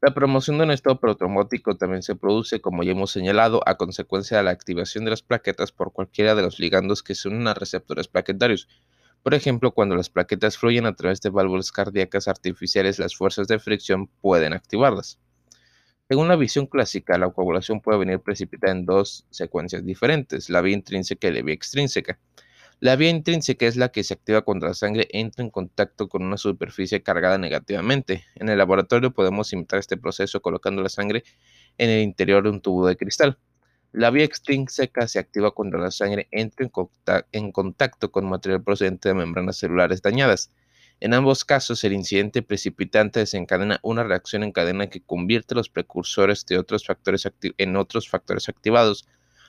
La 0.00 0.14
promoción 0.14 0.56
de 0.56 0.64
un 0.64 0.70
estado 0.70 0.98
protrombótico 0.98 1.76
también 1.76 2.02
se 2.02 2.16
produce, 2.16 2.62
como 2.62 2.82
ya 2.82 2.92
hemos 2.92 3.12
señalado, 3.12 3.60
a 3.66 3.76
consecuencia 3.76 4.38
de 4.38 4.42
la 4.42 4.50
activación 4.50 5.04
de 5.04 5.10
las 5.10 5.22
plaquetas 5.22 5.72
por 5.72 5.92
cualquiera 5.92 6.34
de 6.34 6.42
los 6.42 6.58
ligandos 6.58 7.02
que 7.02 7.14
se 7.14 7.28
unen 7.28 7.46
a 7.46 7.54
receptores 7.54 8.08
plaquetarios. 8.08 8.68
Por 9.22 9.34
ejemplo, 9.34 9.72
cuando 9.72 9.94
las 9.94 10.08
plaquetas 10.08 10.56
fluyen 10.56 10.86
a 10.86 10.96
través 10.96 11.20
de 11.20 11.28
válvulas 11.28 11.70
cardíacas 11.70 12.28
artificiales, 12.28 12.98
las 12.98 13.14
fuerzas 13.14 13.46
de 13.46 13.58
fricción 13.58 14.08
pueden 14.22 14.54
activarlas. 14.54 15.20
Según 16.12 16.28
la 16.28 16.36
visión 16.36 16.66
clásica, 16.66 17.16
la 17.16 17.30
coagulación 17.30 17.80
puede 17.80 17.98
venir 17.98 18.20
precipitada 18.20 18.74
en 18.74 18.84
dos 18.84 19.24
secuencias 19.30 19.82
diferentes, 19.82 20.50
la 20.50 20.60
vía 20.60 20.74
intrínseca 20.74 21.28
y 21.28 21.32
la 21.32 21.40
vía 21.40 21.54
extrínseca. 21.54 22.18
La 22.80 22.96
vía 22.96 23.08
intrínseca 23.08 23.64
es 23.64 23.76
la 23.76 23.88
que 23.88 24.04
se 24.04 24.12
activa 24.12 24.42
cuando 24.42 24.66
la 24.66 24.74
sangre 24.74 25.08
entra 25.10 25.42
en 25.42 25.48
contacto 25.48 26.10
con 26.10 26.22
una 26.22 26.36
superficie 26.36 27.02
cargada 27.02 27.38
negativamente. 27.38 28.24
En 28.34 28.50
el 28.50 28.58
laboratorio 28.58 29.14
podemos 29.14 29.54
imitar 29.54 29.78
este 29.78 29.96
proceso 29.96 30.42
colocando 30.42 30.82
la 30.82 30.90
sangre 30.90 31.24
en 31.78 31.88
el 31.88 32.02
interior 32.02 32.42
de 32.42 32.50
un 32.50 32.60
tubo 32.60 32.86
de 32.86 32.98
cristal. 32.98 33.38
La 33.92 34.10
vía 34.10 34.24
extrínseca 34.24 35.08
se 35.08 35.18
activa 35.18 35.52
cuando 35.52 35.78
la 35.78 35.90
sangre 35.90 36.28
entra 36.30 36.68
en 37.32 37.52
contacto 37.52 38.12
con 38.12 38.28
material 38.28 38.62
procedente 38.62 39.08
de 39.08 39.14
membranas 39.14 39.56
celulares 39.56 40.02
dañadas. 40.02 40.50
En 41.04 41.14
ambos 41.14 41.44
casos, 41.44 41.82
el 41.82 41.94
incidente 41.94 42.42
precipitante 42.42 43.18
desencadena 43.18 43.80
una 43.82 44.04
reacción 44.04 44.44
en 44.44 44.52
cadena 44.52 44.86
que 44.86 45.02
convierte 45.02 45.56
los 45.56 45.68
precursores 45.68 46.46
de 46.46 46.58
otros 46.58 46.86
factores 46.86 47.28
en 47.58 47.74
otros 47.74 48.08
factores 48.08 48.48
activados, 48.48 49.08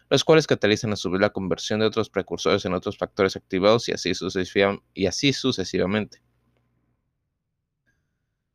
los 0.09 0.23
cuales 0.23 0.47
catalizan 0.47 0.93
a 0.93 0.95
su 0.95 1.11
vez 1.11 1.21
la 1.21 1.29
conversión 1.29 1.79
de 1.79 1.85
otros 1.85 2.09
precursores 2.09 2.65
en 2.65 2.73
otros 2.73 2.97
factores 2.97 3.35
activados 3.35 3.87
y 3.87 3.91
así, 3.91 5.33
sucesivamente. 5.33 6.23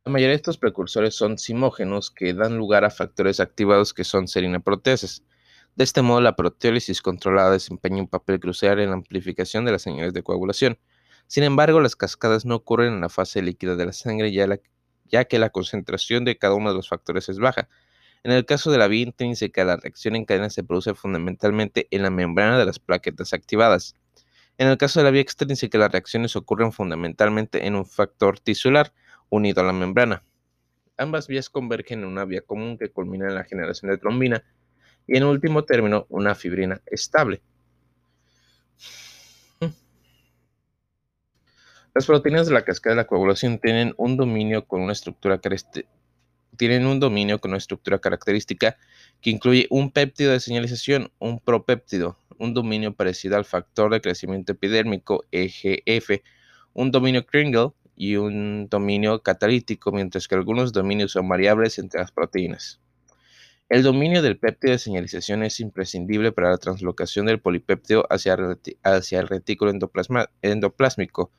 La 0.03 0.11
mayoría 0.11 0.31
de 0.31 0.35
estos 0.35 0.57
precursores 0.57 1.15
son 1.15 1.37
simógenos 1.37 2.11
que 2.11 2.33
dan 2.33 2.57
lugar 2.57 2.83
a 2.83 2.89
factores 2.89 3.39
activados 3.39 3.93
que 3.93 4.03
son 4.03 4.27
serina-proteasas. 4.27 5.23
De 5.77 5.85
este 5.85 6.01
modo, 6.01 6.19
la 6.19 6.35
proteólisis 6.35 7.01
controlada 7.01 7.51
desempeña 7.51 8.01
un 8.01 8.09
papel 8.09 8.41
crucial 8.41 8.77
en 8.81 8.89
la 8.89 8.95
amplificación 8.95 9.63
de 9.63 9.71
las 9.71 9.83
señales 9.83 10.11
de 10.11 10.21
coagulación. 10.21 10.77
Sin 11.29 11.43
embargo, 11.43 11.79
las 11.79 11.95
cascadas 11.95 12.43
no 12.43 12.55
ocurren 12.55 12.91
en 12.91 13.01
la 13.01 13.09
fase 13.09 13.43
líquida 13.43 13.75
de 13.75 13.85
la 13.85 13.93
sangre 13.93 14.31
ya, 14.31 15.25
que 15.25 15.37
la 15.37 15.51
concentración 15.51 16.25
de 16.25 16.39
cada 16.39 16.55
uno 16.55 16.71
de 16.71 16.75
los 16.75 16.89
factores 16.89 17.29
es 17.29 17.37
baja. 17.37 17.69
En 18.23 18.31
el 18.31 18.47
caso 18.47 18.71
de 18.71 18.79
la 18.79 18.87
vía 18.87 19.03
intrínseca, 19.03 19.63
la 19.63 19.77
reacción 19.77 20.15
en 20.15 20.25
cadena 20.25 20.49
se 20.49 20.63
produce 20.63 20.95
fundamentalmente 20.95 21.87
en 21.91 22.01
la 22.01 22.09
membrana 22.09 22.57
de 22.57 22.65
las 22.65 22.79
plaquetas 22.79 23.33
activadas. 23.33 23.93
En 24.57 24.69
el 24.69 24.79
caso 24.79 25.01
de 25.01 25.03
la 25.03 25.11
vía 25.11 25.21
extrínseca, 25.21 25.77
las 25.77 25.91
reacciones 25.91 26.35
ocurren 26.35 26.71
fundamentalmente 26.71 27.67
en 27.67 27.75
un 27.75 27.85
factor 27.85 28.39
tisular 28.39 28.91
unido 29.29 29.61
a 29.61 29.65
la 29.65 29.73
membrana. 29.73 30.23
Ambas 30.97 31.27
vías 31.27 31.51
convergen 31.51 31.99
en 31.99 32.05
una 32.07 32.25
vía 32.25 32.41
común 32.41 32.75
que 32.79 32.89
culmina 32.89 33.27
en 33.27 33.35
la 33.35 33.43
generación 33.43 33.91
de 33.91 33.99
trombina 33.99 34.43
y 35.05 35.15
en 35.15 35.25
último 35.25 35.63
término 35.63 36.07
una 36.09 36.33
fibrina 36.33 36.81
estable. 36.87 37.43
Las 41.95 42.05
proteínas 42.05 42.47
de 42.47 42.53
la 42.53 42.63
cascada 42.63 42.95
de 42.95 43.01
la 43.01 43.07
coagulación 43.07 43.57
tienen 43.57 43.93
un 43.97 44.15
dominio 44.15 44.65
con 44.65 44.81
una 44.81 44.93
estructura 44.93 45.41
tienen 46.55 46.85
un 46.85 46.99
dominio 46.99 47.39
con 47.39 47.51
una 47.51 47.57
estructura 47.57 47.99
característica 47.99 48.77
que 49.21 49.29
incluye 49.31 49.65
un 49.69 49.91
péptido 49.91 50.31
de 50.31 50.39
señalización, 50.39 51.11
un 51.17 51.39
propéptido, 51.39 52.17
un 52.37 52.53
dominio 52.53 52.93
parecido 52.93 53.37
al 53.37 53.45
factor 53.45 53.91
de 53.91 54.01
crecimiento 54.01 54.51
epidérmico 54.51 55.25
EGF, 55.31 56.21
un 56.73 56.91
dominio 56.91 57.25
Kringle 57.25 57.71
y 57.95 58.17
un 58.17 58.67
dominio 58.69 59.23
catalítico, 59.23 59.91
mientras 59.91 60.27
que 60.27 60.35
algunos 60.35 60.73
dominios 60.73 61.13
son 61.13 61.27
variables 61.27 61.79
entre 61.79 62.01
las 62.01 62.11
proteínas. 62.11 62.79
El 63.67 63.83
dominio 63.83 64.21
del 64.21 64.37
péptido 64.37 64.73
de 64.73 64.79
señalización 64.79 65.43
es 65.43 65.59
imprescindible 65.59 66.31
para 66.31 66.49
la 66.49 66.57
translocación 66.57 67.25
del 67.25 67.39
polipéptido 67.39 68.05
hacia, 68.09 68.37
hacia 68.83 69.19
el 69.19 69.27
retículo 69.27 69.71
endoplásmico, 70.41 71.31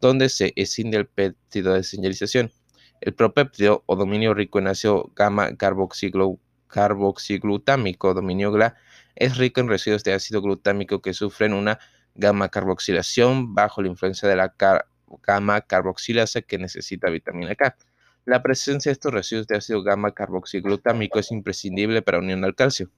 donde 0.00 0.28
se 0.28 0.52
escinde 0.56 0.96
el 0.96 1.06
péptido 1.06 1.74
de 1.74 1.82
señalización. 1.82 2.52
El 3.00 3.14
propéptido 3.14 3.82
o 3.86 3.96
dominio 3.96 4.34
rico 4.34 4.58
en 4.58 4.68
ácido 4.68 5.10
gamma 5.14 5.56
carboxiglutámico, 5.56 8.14
dominio 8.14 8.52
GLA, 8.52 8.76
es 9.14 9.36
rico 9.36 9.60
en 9.60 9.68
residuos 9.68 10.04
de 10.04 10.12
ácido 10.12 10.42
glutámico 10.42 11.00
que 11.00 11.14
sufren 11.14 11.52
una 11.52 11.78
gamma 12.14 12.48
carboxilación 12.48 13.54
bajo 13.54 13.82
la 13.82 13.88
influencia 13.88 14.28
de 14.28 14.36
la 14.36 14.54
gamma 15.22 15.60
carboxilasa 15.60 16.42
que 16.42 16.58
necesita 16.58 17.10
vitamina 17.10 17.54
K. 17.54 17.76
La 18.24 18.42
presencia 18.42 18.90
de 18.90 18.94
estos 18.94 19.12
residuos 19.12 19.46
de 19.46 19.56
ácido 19.56 19.82
gamma 19.82 20.12
carboxiglutámico 20.12 21.18
es 21.18 21.30
imprescindible 21.30 22.02
para 22.02 22.18
unión 22.18 22.44
al 22.44 22.54
calcio. 22.54 22.90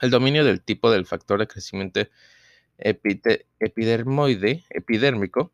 El 0.00 0.10
dominio 0.10 0.44
del 0.44 0.62
tipo 0.62 0.90
del 0.90 1.06
factor 1.06 1.40
de 1.40 1.46
crecimiento 1.46 2.00
epidermoide, 2.78 4.64
epidérmico 4.70 5.52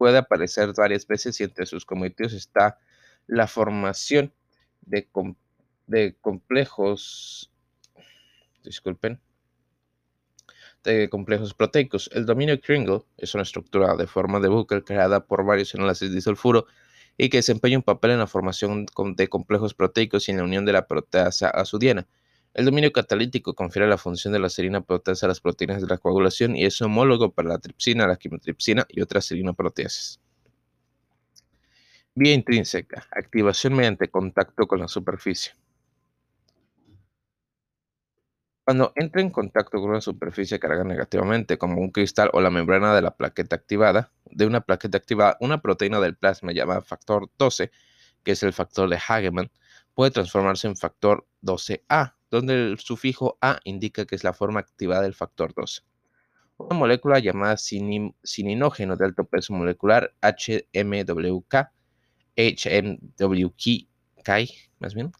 puede 0.00 0.16
aparecer 0.16 0.72
varias 0.74 1.06
veces 1.06 1.38
y 1.42 1.44
entre 1.44 1.66
sus 1.66 1.84
cometidos 1.84 2.32
está 2.32 2.78
la 3.26 3.46
formación 3.46 4.32
de, 4.80 5.06
complejos, 6.22 7.52
disculpen, 8.64 9.20
de 10.84 11.10
complejos 11.10 11.52
proteicos. 11.52 12.08
El 12.14 12.24
dominio 12.24 12.58
Kringle 12.62 13.02
es 13.18 13.34
una 13.34 13.42
estructura 13.42 13.94
de 13.94 14.06
forma 14.06 14.40
de 14.40 14.48
bucle 14.48 14.82
creada 14.84 15.26
por 15.26 15.44
varios 15.44 15.74
enlaces 15.74 16.14
de 16.14 16.22
sulfuro 16.22 16.64
y 17.18 17.28
que 17.28 17.36
desempeña 17.36 17.76
un 17.76 17.82
papel 17.82 18.12
en 18.12 18.20
la 18.20 18.26
formación 18.26 18.86
de 19.16 19.28
complejos 19.28 19.74
proteicos 19.74 20.26
y 20.26 20.30
en 20.30 20.38
la 20.38 20.44
unión 20.44 20.64
de 20.64 20.72
la 20.72 20.86
proteasa 20.86 21.50
a 21.50 21.66
su 21.66 21.78
diana. 21.78 22.08
El 22.52 22.64
dominio 22.64 22.92
catalítico 22.92 23.54
confiere 23.54 23.88
la 23.88 23.96
función 23.96 24.32
de 24.32 24.40
la 24.40 24.48
serina 24.48 24.80
proteasa 24.80 25.26
a 25.26 25.28
las 25.28 25.40
proteínas 25.40 25.80
de 25.80 25.86
la 25.86 25.98
coagulación 25.98 26.56
y 26.56 26.64
es 26.64 26.82
homólogo 26.82 27.32
para 27.32 27.48
la 27.48 27.58
tripsina, 27.58 28.08
la 28.08 28.16
quimotripsina 28.16 28.86
y 28.88 29.00
otras 29.02 29.26
serinoproteasas. 29.26 30.20
Vía 32.14 32.34
intrínseca. 32.34 33.06
Activación 33.12 33.74
mediante 33.74 34.10
contacto 34.10 34.66
con 34.66 34.80
la 34.80 34.88
superficie. 34.88 35.52
Cuando 38.64 38.92
entra 38.96 39.20
en 39.20 39.30
contacto 39.30 39.80
con 39.80 39.90
una 39.90 40.00
superficie 40.00 40.58
cargada 40.58 40.84
negativamente, 40.84 41.56
como 41.56 41.80
un 41.80 41.90
cristal 41.90 42.30
o 42.32 42.40
la 42.40 42.50
membrana 42.50 42.94
de 42.94 43.02
la 43.02 43.16
plaqueta 43.16 43.56
activada, 43.56 44.12
de 44.24 44.46
una 44.46 44.60
plaqueta 44.60 44.98
activada, 44.98 45.36
una 45.40 45.62
proteína 45.62 46.00
del 46.00 46.16
plasma 46.16 46.52
llamada 46.52 46.82
factor 46.82 47.30
12, 47.38 47.70
que 48.24 48.32
es 48.32 48.42
el 48.42 48.52
factor 48.52 48.88
de 48.88 48.96
Hageman, 48.96 49.50
puede 49.94 50.10
transformarse 50.10 50.66
en 50.66 50.76
factor 50.76 51.26
12A, 51.42 52.14
donde 52.30 52.54
el 52.54 52.78
sufijo 52.78 53.36
A 53.40 53.58
indica 53.64 54.04
que 54.04 54.14
es 54.14 54.24
la 54.24 54.32
forma 54.32 54.60
activada 54.60 55.02
del 55.02 55.14
factor 55.14 55.52
12. 55.54 55.82
Una 56.58 56.76
molécula 56.76 57.18
llamada 57.18 57.56
cininógeno 57.56 58.96
de 58.96 59.04
alto 59.04 59.24
peso 59.24 59.52
molecular, 59.54 60.14
HMWK, 60.22 61.54
HMWK, 62.36 64.28
más 64.78 64.94
bien, 64.94 65.12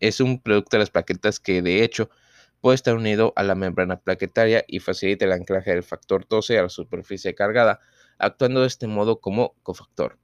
es 0.00 0.20
un 0.20 0.40
producto 0.40 0.76
de 0.76 0.80
las 0.80 0.90
plaquetas 0.90 1.40
que 1.40 1.62
de 1.62 1.82
hecho 1.84 2.10
puede 2.60 2.74
estar 2.74 2.96
unido 2.96 3.32
a 3.36 3.44
la 3.44 3.54
membrana 3.54 4.00
plaquetaria 4.00 4.64
y 4.66 4.80
facilita 4.80 5.24
el 5.24 5.32
anclaje 5.32 5.70
del 5.70 5.84
factor 5.84 6.26
12 6.28 6.58
a 6.58 6.62
la 6.62 6.68
superficie 6.68 7.34
cargada, 7.34 7.80
actuando 8.18 8.60
de 8.62 8.66
este 8.66 8.86
modo 8.88 9.20
como 9.20 9.54
cofactor. 9.62 10.18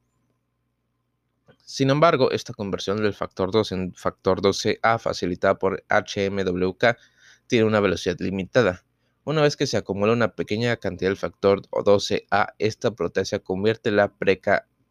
Sin 1.66 1.88
embargo, 1.88 2.30
esta 2.30 2.52
conversión 2.52 2.98
del 2.98 3.14
factor 3.14 3.50
12 3.50 3.74
en 3.74 3.94
factor 3.94 4.42
12A 4.42 4.98
facilitada 4.98 5.58
por 5.58 5.82
HMWK 5.88 6.98
tiene 7.46 7.64
una 7.64 7.80
velocidad 7.80 8.16
limitada. 8.18 8.84
Una 9.24 9.40
vez 9.40 9.56
que 9.56 9.66
se 9.66 9.78
acumula 9.78 10.12
una 10.12 10.34
pequeña 10.34 10.76
cantidad 10.76 11.08
del 11.08 11.16
factor 11.16 11.62
12A, 11.70 12.52
esta 12.58 12.90
proteasa 12.90 13.38
convierte 13.38 13.90
la 13.90 14.12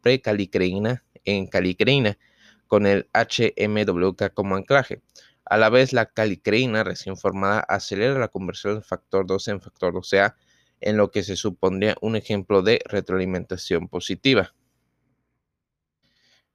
precalicreína 0.02 1.04
en 1.24 1.46
calicreína 1.46 2.18
con 2.66 2.86
el 2.86 3.08
HMWK 3.14 4.34
como 4.34 4.56
anclaje. 4.56 5.00
A 5.44 5.56
la 5.56 5.68
vez, 5.68 5.92
la 5.92 6.06
calicreína 6.06 6.82
recién 6.82 7.16
formada 7.16 7.60
acelera 7.60 8.18
la 8.18 8.28
conversión 8.28 8.74
del 8.74 8.82
factor 8.82 9.26
12 9.26 9.52
en 9.52 9.60
factor 9.60 9.94
12A, 9.94 10.34
en 10.80 10.96
lo 10.96 11.12
que 11.12 11.22
se 11.22 11.36
supondría 11.36 11.94
un 12.00 12.16
ejemplo 12.16 12.62
de 12.62 12.80
retroalimentación 12.86 13.88
positiva. 13.88 14.54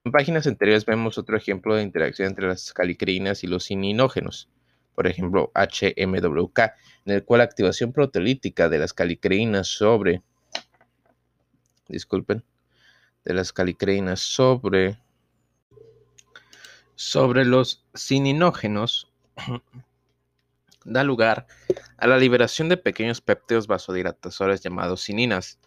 En 0.10 0.12
páginas 0.12 0.48
anteriores 0.48 0.88
vemos 0.88 1.20
otro 1.20 1.38
ejemplo 1.38 1.76
de 1.76 1.84
interacción 1.84 2.30
entre 2.30 2.48
las 2.48 2.74
calicreínas 2.74 3.44
y 3.44 3.48
los 3.48 3.66
cininógenos 3.66 4.50
por 4.96 5.06
ejemplo 5.06 5.52
HMWK, 5.54 6.60
en 7.06 7.14
el 7.14 7.24
cual 7.24 7.38
la 7.38 7.44
activación 7.44 7.94
proteolítica 7.94 8.70
de 8.70 8.80
las 8.80 8.92
calicreínas 8.92 9.68
sobre, 9.68 10.24
disculpen, 11.88 12.44
de 13.24 13.36
las 13.36 13.54
calicreínas 13.54 14.20
sobre, 14.20 14.98
sobre 16.96 17.46
los 17.46 17.86
cininógenos 17.96 19.14
da 20.86 21.04
lugar 21.04 21.46
a 21.98 22.08
la 22.08 22.18
liberación 22.18 22.68
de 22.68 22.78
pequeños 22.78 23.22
péptidos 23.22 23.68
vasodilatadores 23.68 24.62
llamados 24.62 25.02
cininas. 25.02 25.60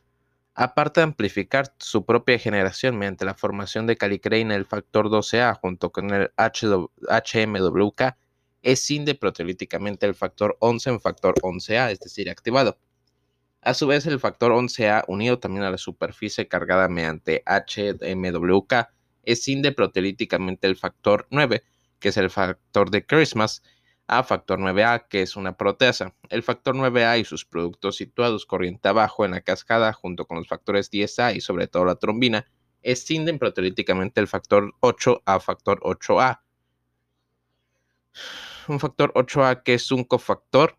Aparte 0.54 1.00
de 1.00 1.04
amplificar 1.04 1.75
su 1.78 2.04
propia 2.04 2.38
generación 2.38 2.99
mediante 2.99 3.25
la 3.25 3.35
formación 3.35 3.87
de 3.87 3.97
calicreína, 3.97 4.54
el 4.54 4.66
factor 4.66 5.09
12A 5.09 5.59
junto 5.59 5.90
con 5.90 6.12
el 6.12 6.30
HMWK 6.37 8.16
escinde 8.61 9.14
proteolíticamente 9.14 10.04
el 10.04 10.14
factor 10.14 10.56
11 10.61 10.90
en 10.90 11.00
factor 11.00 11.35
11A, 11.42 11.90
es 11.90 12.00
decir, 12.00 12.28
activado. 12.28 12.78
A 13.62 13.75
su 13.75 13.87
vez, 13.87 14.06
el 14.06 14.21
factor 14.21 14.52
11A, 14.52 15.04
unido 15.09 15.38
también 15.38 15.64
a 15.64 15.71
la 15.71 15.78
superficie 15.78 16.49
cargada 16.49 16.88
mediante 16.88 17.42
HMWK, 17.47 18.88
escinde 19.23 19.73
proteolíticamente 19.73 20.66
el 20.66 20.76
factor 20.76 21.26
9, 21.30 21.62
que 21.99 22.09
es 22.11 22.16
el 22.16 22.28
factor 22.28 22.90
de 22.90 23.06
Christmas, 23.06 23.62
a 24.19 24.25
factor 24.25 24.59
9A, 24.59 25.07
que 25.09 25.23
es 25.23 25.37
una 25.37 25.57
proteasa. 25.57 26.14
El 26.28 26.42
factor 26.42 26.75
9A 26.75 27.21
y 27.21 27.25
sus 27.25 27.45
productos 27.45 27.97
situados 27.97 28.47
corriente 28.47 28.88
abajo 28.88 29.25
en 29.25 29.33
la 29.33 29.40
cascada, 29.40 29.92
junto 29.92 30.26
con 30.26 30.38
los 30.38 30.49
factores 30.49 30.90
10A 30.90 31.37
y 31.37 31.40
sobre 31.40 31.66
todo 31.66 31.85
la 31.85 31.97
trombina, 31.97 32.47
escinden 32.83 33.38
proteolíticamente 33.38 34.21
el 34.21 34.28
factor 34.28 34.73
8 34.81 35.23
a 35.25 35.40
factor 35.40 35.81
8A 35.81 36.40
un 38.69 38.81
factor 38.81 39.12
8A 39.14 39.62
que 39.62 39.75
es 39.75 39.90
un 39.90 40.04
cofactor 40.04 40.76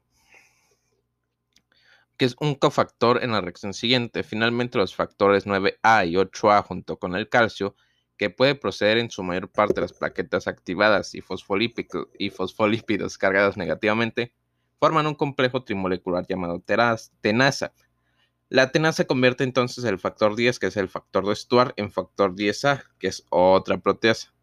que 2.18 2.26
es 2.26 2.36
un 2.40 2.54
cofactor 2.56 3.24
en 3.24 3.32
la 3.32 3.42
reacción 3.42 3.74
siguiente. 3.74 4.22
Finalmente, 4.22 4.78
los 4.78 4.96
factores 4.96 5.48
9A 5.48 6.08
y 6.08 6.14
8A 6.14 6.64
junto 6.64 6.98
con 6.98 7.16
el 7.16 7.28
calcio, 7.28 7.76
que 8.24 8.30
puede 8.30 8.56
proceder 8.56 9.00
en 9.00 9.12
su 9.12 9.22
mayor 9.22 9.50
parte 9.50 9.74
de 9.74 9.82
las 9.82 9.92
plaquetas 9.92 10.48
activadas 10.48 11.14
y 11.14 11.22
y 12.18 12.30
fosfolípidos 12.30 13.18
cargados 13.18 13.58
negativamente, 13.58 14.34
forman 14.80 15.08
un 15.08 15.16
complejo 15.16 15.66
trimolecular 15.66 16.26
llamado 16.26 16.64
tenaza. 17.20 17.74
La 18.48 18.72
tenaza 18.72 19.04
convierte 19.04 19.44
entonces 19.44 19.84
el 19.84 20.00
factor 20.00 20.38
10, 20.38 20.58
que 20.58 20.68
es 20.68 20.78
el 20.78 20.88
factor 20.88 21.28
de 21.28 21.36
Stuart, 21.36 21.74
en 21.76 21.92
factor 21.92 22.34
10A, 22.34 22.86
que 22.98 23.08
es 23.08 23.26
otra 23.30 23.78
proteasa. 23.80 24.34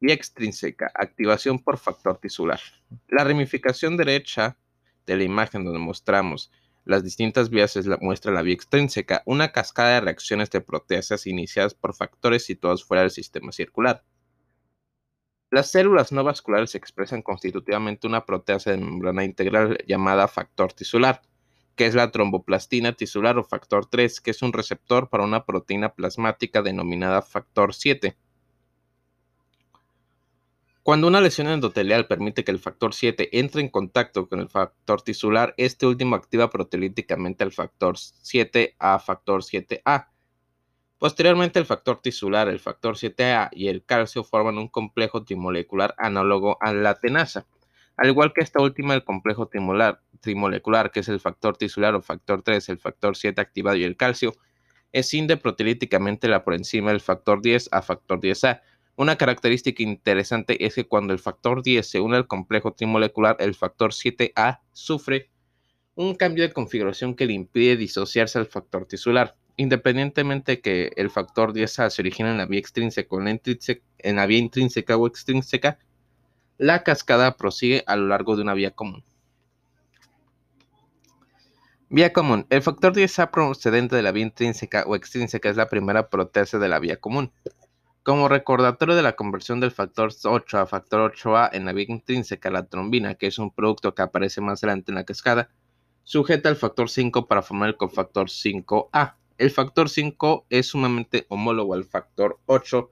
Vía 0.00 0.14
extrínseca, 0.14 0.90
activación 0.92 1.60
por 1.60 1.78
factor 1.78 2.18
tisular. 2.18 2.58
La 3.06 3.22
ramificación 3.22 3.96
derecha 3.96 4.56
de 5.06 5.16
la 5.16 5.22
imagen 5.22 5.62
donde 5.62 5.78
mostramos 5.78 6.50
las 6.84 7.02
distintas 7.02 7.48
vías 7.50 7.76
es 7.76 7.86
muestra 8.00 8.32
la 8.32 8.42
vía 8.42 8.54
extrínseca, 8.54 9.22
una 9.26 9.52
cascada 9.52 9.94
de 9.94 10.00
reacciones 10.02 10.50
de 10.50 10.60
proteasas 10.60 11.26
iniciadas 11.26 11.74
por 11.74 11.94
factores 11.94 12.44
situados 12.44 12.84
fuera 12.84 13.02
del 13.02 13.10
sistema 13.10 13.52
circular. 13.52 14.04
Las 15.50 15.70
células 15.70 16.12
no 16.12 16.24
vasculares 16.24 16.74
expresan 16.74 17.22
constitutivamente 17.22 18.06
una 18.06 18.26
proteasa 18.26 18.72
de 18.72 18.78
membrana 18.78 19.24
integral 19.24 19.78
llamada 19.86 20.28
factor 20.28 20.72
tisular, 20.72 21.22
que 21.76 21.86
es 21.86 21.94
la 21.94 22.10
tromboplastina 22.10 22.92
tisular 22.92 23.38
o 23.38 23.44
factor 23.44 23.86
3, 23.86 24.20
que 24.20 24.32
es 24.32 24.42
un 24.42 24.52
receptor 24.52 25.08
para 25.08 25.24
una 25.24 25.44
proteína 25.46 25.94
plasmática 25.94 26.60
denominada 26.60 27.22
factor 27.22 27.72
7. 27.72 28.16
Cuando 30.84 31.08
una 31.08 31.22
lesión 31.22 31.46
endotelial 31.46 32.06
permite 32.06 32.44
que 32.44 32.50
el 32.50 32.58
factor 32.58 32.92
7 32.92 33.38
entre 33.38 33.62
en 33.62 33.70
contacto 33.70 34.28
con 34.28 34.40
el 34.40 34.50
factor 34.50 35.00
tisular, 35.00 35.54
este 35.56 35.86
último 35.86 36.14
activa 36.14 36.50
proteolíticamente 36.50 37.42
al 37.42 37.52
factor 37.52 37.96
7 37.96 38.76
a 38.78 38.98
factor 38.98 39.42
7A. 39.42 40.08
Posteriormente, 40.98 41.58
el 41.58 41.64
factor 41.64 42.02
tisular, 42.02 42.48
el 42.48 42.60
factor 42.60 42.96
7A 42.96 43.48
y 43.52 43.68
el 43.68 43.82
calcio 43.86 44.24
forman 44.24 44.58
un 44.58 44.68
complejo 44.68 45.24
trimolecular 45.24 45.94
análogo 45.96 46.58
a 46.60 46.74
la 46.74 46.96
tenasa. 46.96 47.46
Al 47.96 48.08
igual 48.08 48.34
que 48.34 48.42
esta 48.42 48.60
última, 48.60 48.92
el 48.92 49.04
complejo 49.04 49.48
trimolecular, 50.20 50.90
que 50.90 51.00
es 51.00 51.08
el 51.08 51.18
factor 51.18 51.56
tisular 51.56 51.94
o 51.94 52.02
factor 52.02 52.42
3, 52.42 52.68
el 52.68 52.78
factor 52.78 53.16
7 53.16 53.40
activado 53.40 53.78
y 53.78 53.84
el 53.84 53.96
calcio, 53.96 54.34
escinde 54.92 55.38
proteolíticamente 55.38 56.28
la 56.28 56.44
por 56.44 56.52
encima 56.52 56.90
del 56.90 57.00
factor 57.00 57.40
10 57.40 57.70
a 57.72 57.80
factor 57.80 58.20
10A 58.20 58.60
una 58.96 59.16
característica 59.16 59.82
interesante 59.82 60.64
es 60.64 60.74
que 60.74 60.86
cuando 60.86 61.12
el 61.12 61.18
factor 61.18 61.62
10 61.62 61.86
se 61.86 62.00
une 62.00 62.16
al 62.16 62.28
complejo 62.28 62.72
trimolecular, 62.72 63.36
el 63.40 63.54
factor 63.54 63.92
7A 63.92 64.60
sufre 64.72 65.30
un 65.96 66.14
cambio 66.14 66.44
de 66.44 66.52
configuración 66.52 67.14
que 67.14 67.26
le 67.26 67.32
impide 67.32 67.76
disociarse 67.76 68.38
al 68.38 68.46
factor 68.46 68.86
tisular. 68.86 69.36
Independientemente 69.56 70.52
de 70.52 70.60
que 70.60 70.92
el 70.96 71.10
factor 71.10 71.52
10A 71.52 71.90
se 71.90 72.02
origine 72.02 72.30
en 72.30 72.38
la 72.38 72.46
vía 72.46 72.58
extrínseca 72.58 73.08
o 73.14 73.20
en 73.20 74.16
la, 74.16 74.26
vía 74.26 74.38
intrínseca 74.38 74.96
o 74.96 75.06
extrínseca, 75.06 75.78
la 76.58 76.82
cascada 76.82 77.36
prosigue 77.36 77.82
a 77.86 77.96
lo 77.96 78.06
largo 78.08 78.36
de 78.36 78.42
una 78.42 78.54
vía 78.54 78.72
común. 78.72 79.04
Vía 81.88 82.12
común. 82.12 82.46
El 82.50 82.62
factor 82.62 82.92
10A 82.92 83.30
procedente 83.30 83.94
de 83.94 84.02
la 84.02 84.10
vía 84.12 84.24
intrínseca 84.24 84.84
o 84.86 84.96
extrínseca 84.96 85.48
es 85.48 85.56
la 85.56 85.68
primera 85.68 86.08
proteasa 86.08 86.58
de 86.58 86.68
la 86.68 86.80
vía 86.80 86.96
común. 86.96 87.32
Como 88.04 88.28
recordatorio 88.28 88.94
de 88.94 89.00
la 89.00 89.16
conversión 89.16 89.60
del 89.60 89.70
factor 89.70 90.12
8 90.22 90.58
a 90.58 90.66
factor 90.66 91.10
8A 91.10 91.48
en 91.54 91.64
la 91.64 91.72
vía 91.72 91.86
intrínseca, 91.88 92.50
la 92.50 92.66
trombina, 92.66 93.14
que 93.14 93.26
es 93.26 93.38
un 93.38 93.50
producto 93.50 93.94
que 93.94 94.02
aparece 94.02 94.42
más 94.42 94.62
adelante 94.62 94.92
en 94.92 94.96
la 94.96 95.04
cascada, 95.04 95.48
sujeta 96.02 96.50
al 96.50 96.56
factor 96.56 96.90
5 96.90 97.26
para 97.26 97.40
formar 97.40 97.70
el 97.70 97.78
cofactor 97.78 98.28
5A. 98.28 99.14
El 99.38 99.50
factor 99.50 99.88
5 99.88 100.44
es 100.50 100.66
sumamente 100.66 101.24
homólogo 101.30 101.72
al 101.72 101.86
factor 101.86 102.38
8 102.44 102.90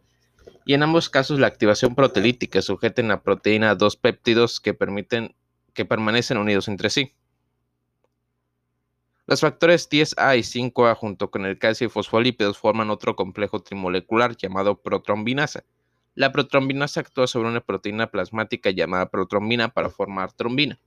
y 0.64 0.72
en 0.72 0.82
ambos 0.82 1.10
casos 1.10 1.38
la 1.38 1.46
activación 1.46 1.94
proteolítica 1.94 2.62
sujeta 2.62 3.02
en 3.02 3.08
la 3.08 3.22
proteína 3.22 3.68
a 3.68 3.74
dos 3.74 3.98
péptidos 3.98 4.60
que 4.60 4.72
permiten 4.72 5.34
que 5.74 5.84
permanecen 5.84 6.38
unidos 6.38 6.68
entre 6.68 6.88
sí. 6.88 7.12
Los 9.26 9.40
factores 9.40 9.88
10A 9.88 10.36
y 10.36 10.42
5A 10.42 10.96
junto 10.96 11.30
con 11.30 11.46
el 11.46 11.56
calcio 11.56 11.86
y 11.86 11.90
fosfolípidos 11.90 12.58
forman 12.58 12.90
otro 12.90 13.14
complejo 13.14 13.62
trimolecular 13.62 14.36
llamado 14.36 14.82
protrombinasa. 14.82 15.62
La 16.16 16.32
protrombinasa 16.32 17.00
actúa 17.00 17.28
sobre 17.28 17.48
una 17.48 17.60
proteína 17.60 18.08
plasmática 18.08 18.70
llamada 18.70 19.10
protrombina 19.10 19.68
para 19.68 19.90
formar 19.90 20.32
trombina. 20.32 20.80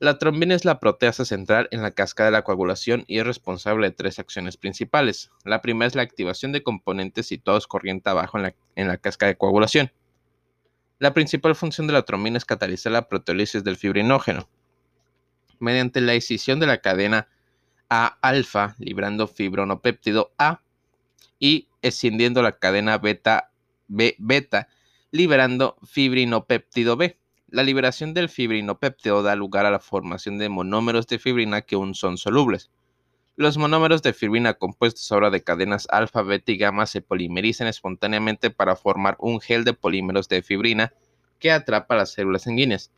La 0.00 0.18
trombina 0.18 0.56
es 0.56 0.64
la 0.64 0.80
proteasa 0.80 1.24
central 1.24 1.68
en 1.70 1.80
la 1.80 1.92
cascada 1.92 2.30
de 2.30 2.32
la 2.32 2.42
coagulación 2.42 3.04
y 3.06 3.20
es 3.20 3.26
responsable 3.26 3.86
de 3.86 3.94
tres 3.94 4.18
acciones 4.18 4.56
principales. 4.56 5.30
La 5.44 5.62
primera 5.62 5.86
es 5.86 5.94
la 5.94 6.02
activación 6.02 6.50
de 6.50 6.64
componentes 6.64 7.26
situados 7.26 7.68
corriente 7.68 8.10
abajo 8.10 8.36
en 8.36 8.42
la, 8.42 8.54
en 8.74 8.88
la 8.88 8.98
cascada 8.98 9.30
de 9.30 9.38
coagulación. 9.38 9.92
La 10.98 11.14
principal 11.14 11.54
función 11.54 11.86
de 11.86 11.92
la 11.92 12.02
trombina 12.02 12.36
es 12.36 12.44
catalizar 12.44 12.90
la 12.90 13.08
proteólisis 13.08 13.62
del 13.62 13.76
fibrinógeno. 13.76 14.48
Mediante 15.60 16.00
la 16.00 16.14
escisión 16.14 16.58
de 16.58 16.66
la 16.66 16.78
cadena 16.78 17.28
a 17.88 18.18
alfa, 18.22 18.74
librando 18.78 19.26
fibronopéptido 19.26 20.32
A, 20.38 20.60
y 21.38 21.68
escindiendo 21.82 22.42
la 22.42 22.58
cadena 22.58 22.98
beta 22.98 23.50
B 23.88 24.16
beta, 24.18 24.68
liberando 25.10 25.76
fibrinopéptido 25.84 26.96
B. 26.96 27.18
La 27.48 27.62
liberación 27.62 28.14
del 28.14 28.28
fibrinopéptido 28.28 29.22
da 29.22 29.36
lugar 29.36 29.66
a 29.66 29.70
la 29.70 29.78
formación 29.78 30.38
de 30.38 30.48
monómeros 30.48 31.06
de 31.06 31.18
fibrina 31.18 31.62
que 31.62 31.74
aún 31.74 31.94
son 31.94 32.16
solubles. 32.16 32.70
Los 33.36 33.58
monómeros 33.58 34.02
de 34.02 34.12
fibrina 34.12 34.54
compuestos 34.54 35.10
ahora 35.12 35.30
de 35.30 35.42
cadenas 35.42 35.86
alfa, 35.90 36.22
beta 36.22 36.52
y 36.52 36.56
gamma 36.56 36.86
se 36.86 37.02
polimerizan 37.02 37.66
espontáneamente 37.66 38.50
para 38.50 38.76
formar 38.76 39.16
un 39.18 39.40
gel 39.40 39.64
de 39.64 39.74
polímeros 39.74 40.28
de 40.28 40.42
fibrina 40.42 40.92
que 41.38 41.50
atrapa 41.50 41.96
las 41.96 42.12
células 42.12 42.42
sanguíneas. 42.42 42.90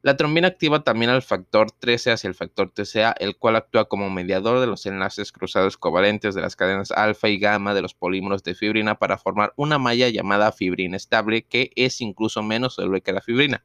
La 0.00 0.16
trombina 0.16 0.46
activa 0.46 0.84
también 0.84 1.10
al 1.10 1.22
factor 1.22 1.72
13 1.72 2.12
hacia 2.12 2.28
el 2.28 2.34
factor 2.34 2.70
TCA, 2.70 3.12
el 3.18 3.36
cual 3.36 3.56
actúa 3.56 3.88
como 3.88 4.10
mediador 4.10 4.60
de 4.60 4.68
los 4.68 4.86
enlaces 4.86 5.32
cruzados 5.32 5.76
covalentes 5.76 6.36
de 6.36 6.40
las 6.40 6.54
cadenas 6.54 6.92
alfa 6.92 7.28
y 7.28 7.38
gamma 7.38 7.74
de 7.74 7.82
los 7.82 7.94
polímeros 7.94 8.44
de 8.44 8.54
fibrina 8.54 8.94
para 8.96 9.18
formar 9.18 9.52
una 9.56 9.78
malla 9.78 10.08
llamada 10.08 10.52
fibrina 10.52 10.96
estable, 10.96 11.42
que 11.42 11.72
es 11.74 12.00
incluso 12.00 12.44
menos 12.44 12.74
soluble 12.74 13.00
que 13.00 13.12
la 13.12 13.20
fibrina. 13.20 13.64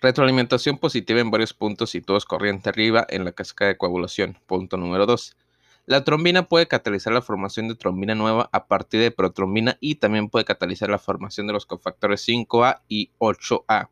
Retroalimentación 0.00 0.78
positiva 0.78 1.20
en 1.20 1.30
varios 1.30 1.54
puntos 1.54 1.96
y 1.96 2.00
todos 2.00 2.24
corriente 2.24 2.68
arriba 2.68 3.04
en 3.08 3.24
la 3.24 3.32
cascada 3.32 3.70
de 3.70 3.78
coagulación. 3.78 4.38
Punto 4.46 4.76
número 4.76 5.06
2. 5.06 5.36
La 5.84 6.04
trombina 6.04 6.48
puede 6.48 6.68
catalizar 6.68 7.12
la 7.12 7.22
formación 7.22 7.66
de 7.66 7.74
trombina 7.74 8.14
nueva 8.14 8.48
a 8.52 8.66
partir 8.66 9.00
de 9.00 9.10
protrombina 9.10 9.78
y 9.80 9.96
también 9.96 10.28
puede 10.28 10.44
catalizar 10.44 10.88
la 10.88 10.98
formación 10.98 11.48
de 11.48 11.52
los 11.52 11.66
cofactores 11.66 12.26
5A 12.28 12.82
y 12.88 13.10
8A. 13.18 13.88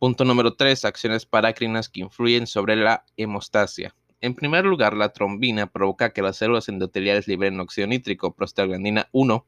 Punto 0.00 0.24
número 0.24 0.54
3. 0.54 0.84
Acciones 0.84 1.26
parácrinas 1.26 1.88
que 1.88 2.00
influyen 2.00 2.48
sobre 2.48 2.74
la 2.74 3.04
hemostasia. 3.16 3.94
En 4.20 4.34
primer 4.34 4.64
lugar, 4.64 4.96
la 4.96 5.10
trombina 5.10 5.68
provoca 5.68 6.12
que 6.12 6.22
las 6.22 6.38
células 6.38 6.68
endoteliales 6.68 7.28
liberen 7.28 7.60
óxido 7.60 7.86
nítrico, 7.86 8.34
prostaglandina 8.34 9.08
1, 9.12 9.46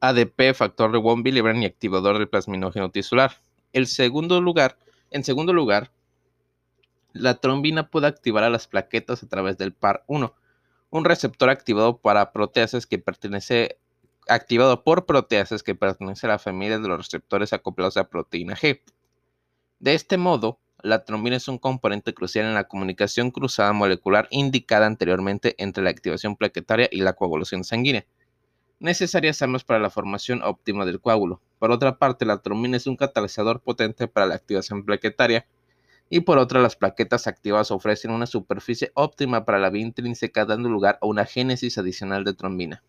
ADP, 0.00 0.54
factor 0.54 0.92
de 0.92 0.98
von 0.98 1.22
Willebrand 1.24 1.62
y 1.62 1.66
activador 1.66 2.18
del 2.18 2.28
plasminógeno 2.28 2.90
tisular. 2.90 3.38
El 3.72 3.86
segundo 3.86 4.40
lugar, 4.40 4.76
en 5.10 5.24
segundo 5.24 5.52
lugar, 5.52 5.90
la 7.18 7.34
trombina 7.34 7.90
puede 7.90 8.06
activar 8.06 8.44
a 8.44 8.50
las 8.50 8.66
plaquetas 8.66 9.22
a 9.22 9.28
través 9.28 9.58
del 9.58 9.78
PAR1, 9.78 10.32
un 10.90 11.04
receptor 11.04 11.50
activado 11.50 11.98
para 11.98 12.32
que 12.88 12.98
pertenece 12.98 13.78
activado 14.28 14.84
por 14.84 15.06
proteasas 15.06 15.62
que 15.62 15.74
pertenece 15.74 16.26
a 16.26 16.30
la 16.30 16.38
familia 16.38 16.78
de 16.78 16.88
los 16.88 16.98
receptores 16.98 17.52
acoplados 17.52 17.96
a 17.96 18.08
proteína 18.08 18.54
G. 18.54 18.82
De 19.78 19.94
este 19.94 20.18
modo, 20.18 20.58
la 20.82 21.04
trombina 21.04 21.36
es 21.36 21.48
un 21.48 21.58
componente 21.58 22.14
crucial 22.14 22.46
en 22.46 22.54
la 22.54 22.68
comunicación 22.68 23.30
cruzada 23.30 23.72
molecular 23.72 24.28
indicada 24.30 24.86
anteriormente 24.86 25.54
entre 25.58 25.82
la 25.82 25.90
activación 25.90 26.36
plaquetaria 26.36 26.88
y 26.92 27.00
la 27.00 27.14
coagulación 27.14 27.64
sanguínea, 27.64 28.06
necesarias 28.78 29.42
ambas 29.42 29.64
para 29.64 29.80
la 29.80 29.90
formación 29.90 30.42
óptima 30.42 30.84
del 30.84 31.00
coágulo. 31.00 31.40
Por 31.58 31.72
otra 31.72 31.98
parte, 31.98 32.24
la 32.24 32.38
trombina 32.38 32.76
es 32.76 32.86
un 32.86 32.96
catalizador 32.96 33.60
potente 33.60 34.06
para 34.06 34.26
la 34.26 34.36
activación 34.36 34.84
plaquetaria, 34.84 35.46
y 36.10 36.20
por 36.20 36.38
otra 36.38 36.60
las 36.60 36.76
plaquetas 36.76 37.26
activas 37.26 37.70
ofrecen 37.70 38.10
una 38.10 38.26
superficie 38.26 38.90
óptima 38.94 39.44
para 39.44 39.58
la 39.58 39.70
vía 39.70 39.82
intrínseca 39.82 40.44
dando 40.44 40.68
lugar 40.68 40.98
a 41.02 41.06
una 41.06 41.26
génesis 41.26 41.78
adicional 41.78 42.24
de 42.24 42.34
trombina. 42.34 42.82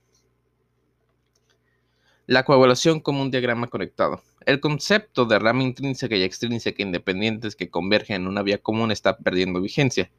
La 2.28 2.44
coagulación 2.44 3.00
como 3.00 3.24
un 3.24 3.32
diagrama 3.32 3.68
conectado. 3.68 4.22
El 4.46 4.60
concepto 4.60 5.26
de 5.26 5.40
rama 5.40 5.64
intrínseca 5.64 6.16
y 6.16 6.22
extrínseca 6.22 6.84
independientes 6.84 7.56
que 7.56 7.72
convergen 7.72 8.18
en 8.18 8.28
una 8.28 8.44
vía 8.44 8.60
común 8.60 8.92
está 8.92 9.18
perdiendo 9.18 9.60
vigencia. 9.62 10.12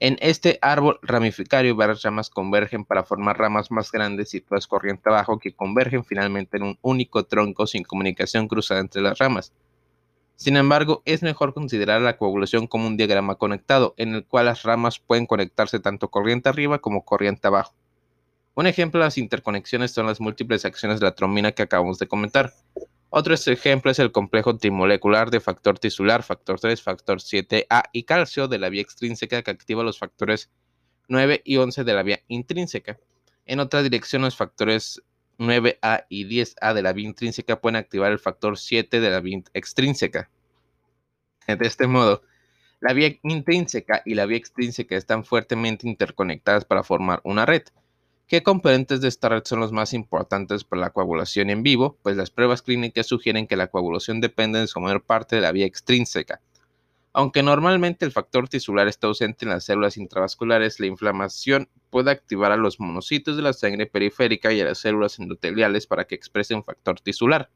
En 0.00 0.16
este 0.20 0.58
árbol 0.62 0.98
ramificario 1.02 1.76
varias 1.76 2.02
ramas 2.02 2.30
convergen 2.30 2.84
para 2.84 3.04
formar 3.04 3.38
ramas 3.38 3.70
más 3.70 3.92
grandes 3.92 4.34
y 4.34 4.40
todas 4.40 4.66
corriente 4.66 5.10
abajo 5.10 5.38
que 5.38 5.52
convergen 5.54 6.04
finalmente 6.04 6.56
en 6.56 6.64
un 6.64 6.78
único 6.80 7.24
tronco 7.24 7.66
sin 7.66 7.84
comunicación 7.84 8.48
cruzada 8.48 8.80
entre 8.80 9.02
las 9.02 9.18
ramas. 9.18 9.52
Sin 10.42 10.56
embargo, 10.56 11.02
es 11.04 11.22
mejor 11.22 11.54
considerar 11.54 12.00
la 12.00 12.16
coagulación 12.16 12.66
como 12.66 12.88
un 12.88 12.96
diagrama 12.96 13.36
conectado, 13.36 13.94
en 13.96 14.12
el 14.12 14.26
cual 14.26 14.46
las 14.46 14.64
ramas 14.64 14.98
pueden 14.98 15.24
conectarse 15.24 15.78
tanto 15.78 16.10
corriente 16.10 16.48
arriba 16.48 16.80
como 16.80 17.04
corriente 17.04 17.46
abajo. 17.46 17.76
Un 18.56 18.66
ejemplo 18.66 18.98
de 18.98 19.06
las 19.06 19.18
interconexiones 19.18 19.92
son 19.92 20.08
las 20.08 20.20
múltiples 20.20 20.64
acciones 20.64 20.98
de 20.98 21.06
la 21.06 21.14
trombina 21.14 21.52
que 21.52 21.62
acabamos 21.62 22.00
de 22.00 22.08
comentar. 22.08 22.54
Otro 23.10 23.34
ejemplo 23.34 23.92
es 23.92 24.00
el 24.00 24.10
complejo 24.10 24.56
trimolecular 24.56 25.30
de 25.30 25.38
factor 25.38 25.78
tisular, 25.78 26.24
factor 26.24 26.58
3, 26.58 26.82
factor 26.82 27.18
7A 27.18 27.84
y 27.92 28.02
calcio 28.02 28.48
de 28.48 28.58
la 28.58 28.68
vía 28.68 28.82
extrínseca 28.82 29.42
que 29.42 29.50
activa 29.52 29.84
los 29.84 30.00
factores 30.00 30.50
9 31.06 31.42
y 31.44 31.58
11 31.58 31.84
de 31.84 31.94
la 31.94 32.02
vía 32.02 32.20
intrínseca. 32.26 32.98
En 33.46 33.60
otra 33.60 33.80
dirección, 33.84 34.22
los 34.22 34.36
factores 34.36 35.04
9A 35.38 36.06
y 36.08 36.24
10A 36.26 36.74
de 36.74 36.82
la 36.82 36.92
vía 36.92 37.06
intrínseca 37.06 37.60
pueden 37.60 37.76
activar 37.76 38.12
el 38.12 38.18
factor 38.18 38.58
7 38.58 39.00
de 39.00 39.10
la 39.10 39.20
vía 39.20 39.42
extrínseca. 39.54 40.30
De 41.46 41.66
este 41.66 41.86
modo, 41.86 42.22
la 42.80 42.92
vía 42.92 43.16
intrínseca 43.22 44.02
y 44.04 44.14
la 44.14 44.26
vía 44.26 44.38
extrínseca 44.38 44.96
están 44.96 45.24
fuertemente 45.24 45.88
interconectadas 45.88 46.64
para 46.64 46.82
formar 46.82 47.20
una 47.24 47.46
red. 47.46 47.62
¿Qué 48.26 48.42
componentes 48.42 49.00
de 49.00 49.08
esta 49.08 49.28
red 49.28 49.42
son 49.44 49.60
los 49.60 49.72
más 49.72 49.92
importantes 49.92 50.64
para 50.64 50.80
la 50.80 50.90
coagulación 50.90 51.50
en 51.50 51.62
vivo? 51.62 51.98
Pues 52.02 52.16
las 52.16 52.30
pruebas 52.30 52.62
clínicas 52.62 53.06
sugieren 53.06 53.46
que 53.46 53.56
la 53.56 53.66
coagulación 53.66 54.20
depende 54.20 54.58
en 54.60 54.68
su 54.68 54.80
mayor 54.80 55.02
parte 55.02 55.36
de 55.36 55.42
la 55.42 55.52
vía 55.52 55.66
extrínseca. 55.66 56.40
Aunque 57.14 57.42
normalmente 57.42 58.06
el 58.06 58.12
factor 58.12 58.48
tisular 58.48 58.88
está 58.88 59.06
ausente 59.06 59.44
en 59.44 59.50
las 59.50 59.64
células 59.64 59.98
intravasculares, 59.98 60.80
la 60.80 60.86
inflamación 60.86 61.68
puede 61.90 62.10
activar 62.10 62.52
a 62.52 62.56
los 62.56 62.80
monocitos 62.80 63.36
de 63.36 63.42
la 63.42 63.52
sangre 63.52 63.86
periférica 63.86 64.50
y 64.52 64.62
a 64.62 64.64
las 64.64 64.78
células 64.78 65.18
endoteliales 65.18 65.86
para 65.86 66.06
que 66.06 66.14
expresen 66.14 66.64
factor 66.64 67.00
tisular, 67.00 67.50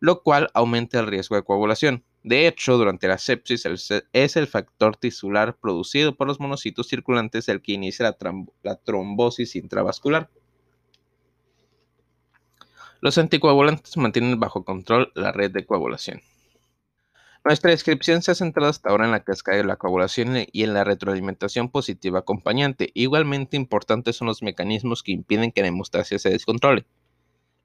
lo 0.00 0.22
cual 0.22 0.50
aumenta 0.54 1.00
el 1.00 1.06
riesgo 1.06 1.36
de 1.36 1.42
coagulación. 1.42 2.02
De 2.22 2.46
hecho, 2.46 2.78
durante 2.78 3.08
la 3.08 3.18
sepsis 3.18 3.66
es 4.12 4.36
el 4.36 4.46
factor 4.46 4.96
tisular 4.96 5.56
producido 5.58 6.16
por 6.16 6.26
los 6.26 6.40
monocitos 6.40 6.88
circulantes 6.88 7.48
el 7.50 7.60
que 7.60 7.72
inicia 7.72 8.06
la, 8.06 8.16
la 8.62 8.76
trombosis 8.76 9.54
intravascular. 9.54 10.30
Los 13.02 13.18
anticoagulantes 13.18 13.96
mantienen 13.98 14.40
bajo 14.40 14.64
control 14.64 15.12
la 15.14 15.32
red 15.32 15.50
de 15.50 15.66
coagulación. 15.66 16.22
Nuestra 17.44 17.72
descripción 17.72 18.22
se 18.22 18.30
ha 18.30 18.34
centrado 18.36 18.70
hasta 18.70 18.90
ahora 18.90 19.06
en 19.06 19.10
la 19.10 19.24
cascada 19.24 19.58
de 19.58 19.64
la 19.64 19.74
coagulación 19.74 20.36
y 20.52 20.62
en 20.62 20.74
la 20.74 20.84
retroalimentación 20.84 21.70
positiva 21.70 22.20
acompañante. 22.20 22.90
Igualmente 22.94 23.56
importantes 23.56 24.14
son 24.14 24.28
los 24.28 24.42
mecanismos 24.44 25.02
que 25.02 25.10
impiden 25.10 25.50
que 25.50 25.62
la 25.62 25.68
hemostasia 25.68 26.20
se 26.20 26.30
descontrole. 26.30 26.86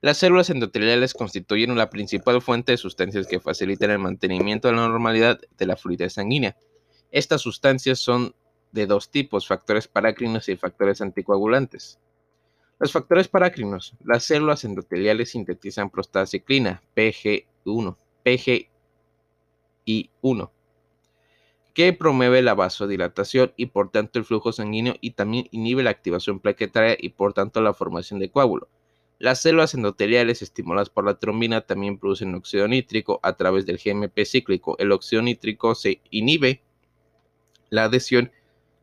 Las 0.00 0.18
células 0.18 0.50
endoteliales 0.50 1.14
constituyen 1.14 1.76
la 1.76 1.90
principal 1.90 2.42
fuente 2.42 2.72
de 2.72 2.78
sustancias 2.78 3.28
que 3.28 3.38
facilitan 3.38 3.90
el 3.90 4.00
mantenimiento 4.00 4.66
de 4.66 4.74
la 4.74 4.88
normalidad 4.88 5.38
de 5.56 5.66
la 5.66 5.76
fluidez 5.76 6.14
sanguínea. 6.14 6.56
Estas 7.12 7.42
sustancias 7.42 8.00
son 8.00 8.34
de 8.72 8.86
dos 8.86 9.10
tipos, 9.10 9.46
factores 9.46 9.86
parácrinos 9.86 10.48
y 10.48 10.56
factores 10.56 11.00
anticoagulantes. 11.00 12.00
Los 12.80 12.90
factores 12.90 13.28
parácrinos. 13.28 13.94
Las 14.04 14.24
células 14.24 14.64
endoteliales 14.64 15.30
sintetizan 15.30 15.90
prostaciclina, 15.90 16.82
PG1, 16.96 17.96
PG 18.24 18.77
y 19.88 20.10
1, 20.20 20.52
que 21.72 21.94
promueve 21.94 22.42
la 22.42 22.54
vasodilatación 22.54 23.54
y 23.56 23.66
por 23.66 23.90
tanto 23.90 24.18
el 24.18 24.26
flujo 24.26 24.52
sanguíneo 24.52 24.96
y 25.00 25.12
también 25.12 25.48
inhibe 25.50 25.82
la 25.82 25.88
activación 25.88 26.40
plaquetaria 26.40 26.94
y 27.00 27.08
por 27.08 27.32
tanto 27.32 27.62
la 27.62 27.72
formación 27.72 28.20
de 28.20 28.30
coágulo. 28.30 28.68
Las 29.18 29.40
células 29.40 29.72
endoteliales 29.72 30.42
estimuladas 30.42 30.90
por 30.90 31.06
la 31.06 31.18
trombina 31.18 31.62
también 31.62 31.98
producen 31.98 32.34
óxido 32.34 32.68
nítrico 32.68 33.18
a 33.22 33.32
través 33.32 33.64
del 33.64 33.80
GMP 33.82 34.26
cíclico. 34.26 34.76
El 34.78 34.92
óxido 34.92 35.22
nítrico 35.22 35.74
se 35.74 36.02
inhibe 36.10 36.60
la 37.70 37.84
adhesión 37.84 38.30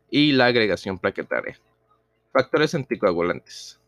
y 0.09 0.31
la 0.31 0.47
agregación 0.47 0.97
plaquetaria. 0.97 1.59
Factores 2.33 2.73
anticoagulantes. 2.73 3.79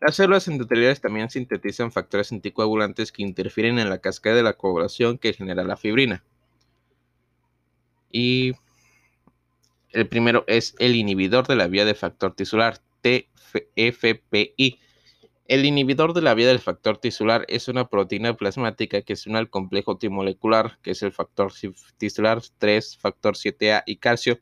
Las 0.00 0.16
células 0.16 0.46
endoteliales 0.46 1.00
también 1.00 1.30
sintetizan 1.30 1.90
factores 1.90 2.30
anticoagulantes 2.30 3.12
que 3.12 3.22
interfieren 3.22 3.78
en 3.78 3.88
la 3.88 3.98
cascada 3.98 4.36
de 4.36 4.42
la 4.42 4.52
coagulación 4.52 5.16
que 5.16 5.32
genera 5.32 5.64
la 5.64 5.76
fibrina. 5.76 6.22
Y 8.10 8.52
el 9.90 10.08
primero 10.08 10.44
es 10.46 10.74
el 10.78 10.94
inhibidor 10.94 11.46
de 11.46 11.56
la 11.56 11.68
vía 11.68 11.86
de 11.86 11.94
factor 11.94 12.34
tisular, 12.34 12.78
TFPI. 13.00 14.78
El 15.48 15.64
inhibidor 15.64 16.12
de 16.12 16.20
la 16.20 16.34
vía 16.34 16.48
del 16.48 16.58
factor 16.58 16.98
tisular 16.98 17.46
es 17.48 17.68
una 17.68 17.88
proteína 17.88 18.34
plasmática 18.34 19.00
que 19.00 19.16
se 19.16 19.30
une 19.30 19.38
al 19.38 19.48
complejo 19.48 19.96
timolecular, 19.96 20.78
que 20.82 20.90
es 20.90 21.02
el 21.02 21.12
factor 21.12 21.52
tisular 21.96 22.42
3, 22.58 22.98
factor 22.98 23.36
7A 23.36 23.84
y 23.86 23.96
calcio, 23.96 24.40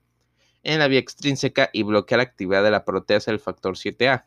en 0.65 0.81
la 0.81 0.89
vía 0.89 0.99
extrínseca 0.99 1.71
y 1.73 1.85
bloquea 1.85 2.19
la 2.19 2.25
actividad 2.25 2.65
de 2.65 2.71
la 2.73 2.85
proteasa 2.85 3.31
del 3.31 3.39
factor 3.39 3.77
7A. 3.77 4.25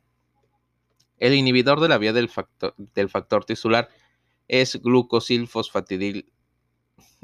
El 1.17 1.33
inhibidor 1.33 1.79
de 1.81 1.87
la 1.87 1.97
vía 1.97 2.13
del 2.13 2.29
factor, 2.29 2.75
del 2.77 3.09
factor 3.09 3.45
tisular 3.45 3.89
es 4.47 4.79
glucosilfosfatidil. 4.81 6.31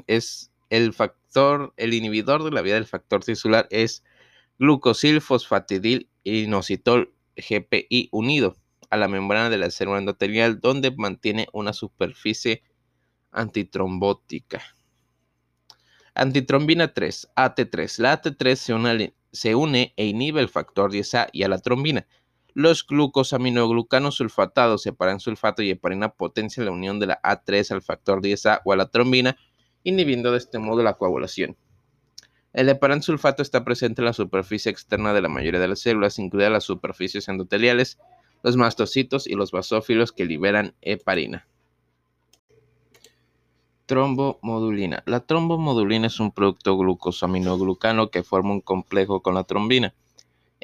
Es 0.06 0.50
el 0.70 0.92
factor, 0.92 1.72
el 1.76 1.94
inhibidor 1.94 2.42
de 2.44 2.50
la 2.50 2.62
vía 2.62 2.74
del 2.74 2.86
factor 2.86 3.24
tisular 3.24 3.66
es 3.70 4.02
glucosilfosfatidil 4.58 6.08
inositol 6.24 7.14
GPI 7.36 8.08
unido 8.12 8.56
a 8.90 8.96
la 8.96 9.08
membrana 9.08 9.50
de 9.50 9.58
la 9.58 9.70
célula 9.70 9.98
endotelial 9.98 10.60
donde 10.60 10.90
mantiene 10.90 11.48
una 11.52 11.72
superficie 11.72 12.62
antitrombótica. 13.30 14.62
Antitrombina 16.14 16.94
3, 16.94 17.28
AT3. 17.34 17.98
La 17.98 18.22
AT3 18.22 18.54
se 18.54 18.72
une, 18.72 19.14
se 19.32 19.54
une 19.54 19.92
e 19.96 20.06
inhibe 20.06 20.40
el 20.40 20.48
factor 20.48 20.92
10A 20.92 21.28
y 21.32 21.42
a 21.42 21.48
la 21.48 21.58
trombina 21.58 22.06
Los 22.54 22.86
glucosaminoglucanos 22.86 24.14
sulfatados, 24.14 24.86
heparan 24.86 25.18
sulfato 25.18 25.60
y 25.62 25.70
heparina 25.70 26.10
potencian 26.10 26.66
la 26.66 26.72
unión 26.72 27.00
de 27.00 27.06
la 27.06 27.20
A3 27.20 27.72
al 27.72 27.82
factor 27.82 28.22
10A 28.22 28.60
o 28.64 28.72
a 28.72 28.76
la 28.76 28.90
trombina, 28.90 29.36
inhibiendo 29.82 30.30
de 30.30 30.38
este 30.38 30.60
modo 30.60 30.84
la 30.84 30.94
coagulación. 30.94 31.56
El 32.52 32.68
heparan 32.68 33.02
sulfato 33.02 33.42
está 33.42 33.64
presente 33.64 34.02
en 34.02 34.06
la 34.06 34.12
superficie 34.12 34.70
externa 34.70 35.12
de 35.12 35.20
la 35.20 35.28
mayoría 35.28 35.58
de 35.58 35.66
las 35.66 35.80
células, 35.80 36.20
incluidas 36.20 36.52
las 36.52 36.62
superficies 36.62 37.26
endoteliales, 37.26 37.98
los 38.44 38.56
mastocitos 38.56 39.26
y 39.26 39.34
los 39.34 39.50
basófilos 39.50 40.12
que 40.12 40.24
liberan 40.24 40.76
heparina. 40.80 41.48
Trombomodulina. 43.86 45.02
La 45.06 45.26
trombomodulina 45.26 46.06
es 46.06 46.20
un 46.20 46.30
producto 46.30 46.76
glucosaminoglucano 46.76 48.10
que 48.10 48.22
forma 48.22 48.52
un 48.52 48.60
complejo 48.60 49.22
con 49.22 49.34
la 49.34 49.42
trombina, 49.42 49.92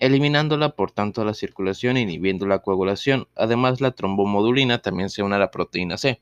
eliminándola 0.01 0.71
por 0.71 0.91
tanto 0.91 1.25
la 1.25 1.35
circulación 1.35 1.97
e 1.97 2.01
inhibiendo 2.01 2.47
la 2.47 2.61
coagulación. 2.61 3.29
Además, 3.37 3.81
la 3.81 3.93
trombomodulina 3.93 4.81
también 4.83 5.11
se 5.11 5.23
une 5.23 5.37
a 5.37 5.39
la 5.39 5.51
proteína 5.51 5.99
C. 5.99 6.21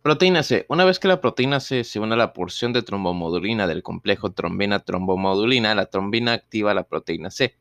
Proteína 0.00 0.42
C. 0.44 0.64
Una 0.68 0.84
vez 0.84 0.98
que 1.00 1.08
la 1.08 1.20
proteína 1.20 1.60
C 1.60 1.84
se 1.84 1.98
une 1.98 2.14
a 2.14 2.16
la 2.16 2.32
porción 2.32 2.72
de 2.72 2.82
trombomodulina 2.82 3.66
del 3.66 3.82
complejo 3.82 4.30
trombina-trombomodulina, 4.30 5.74
la 5.74 5.86
trombina 5.86 6.32
activa 6.32 6.72
la 6.72 6.84
proteína 6.84 7.30
C. 7.30 7.56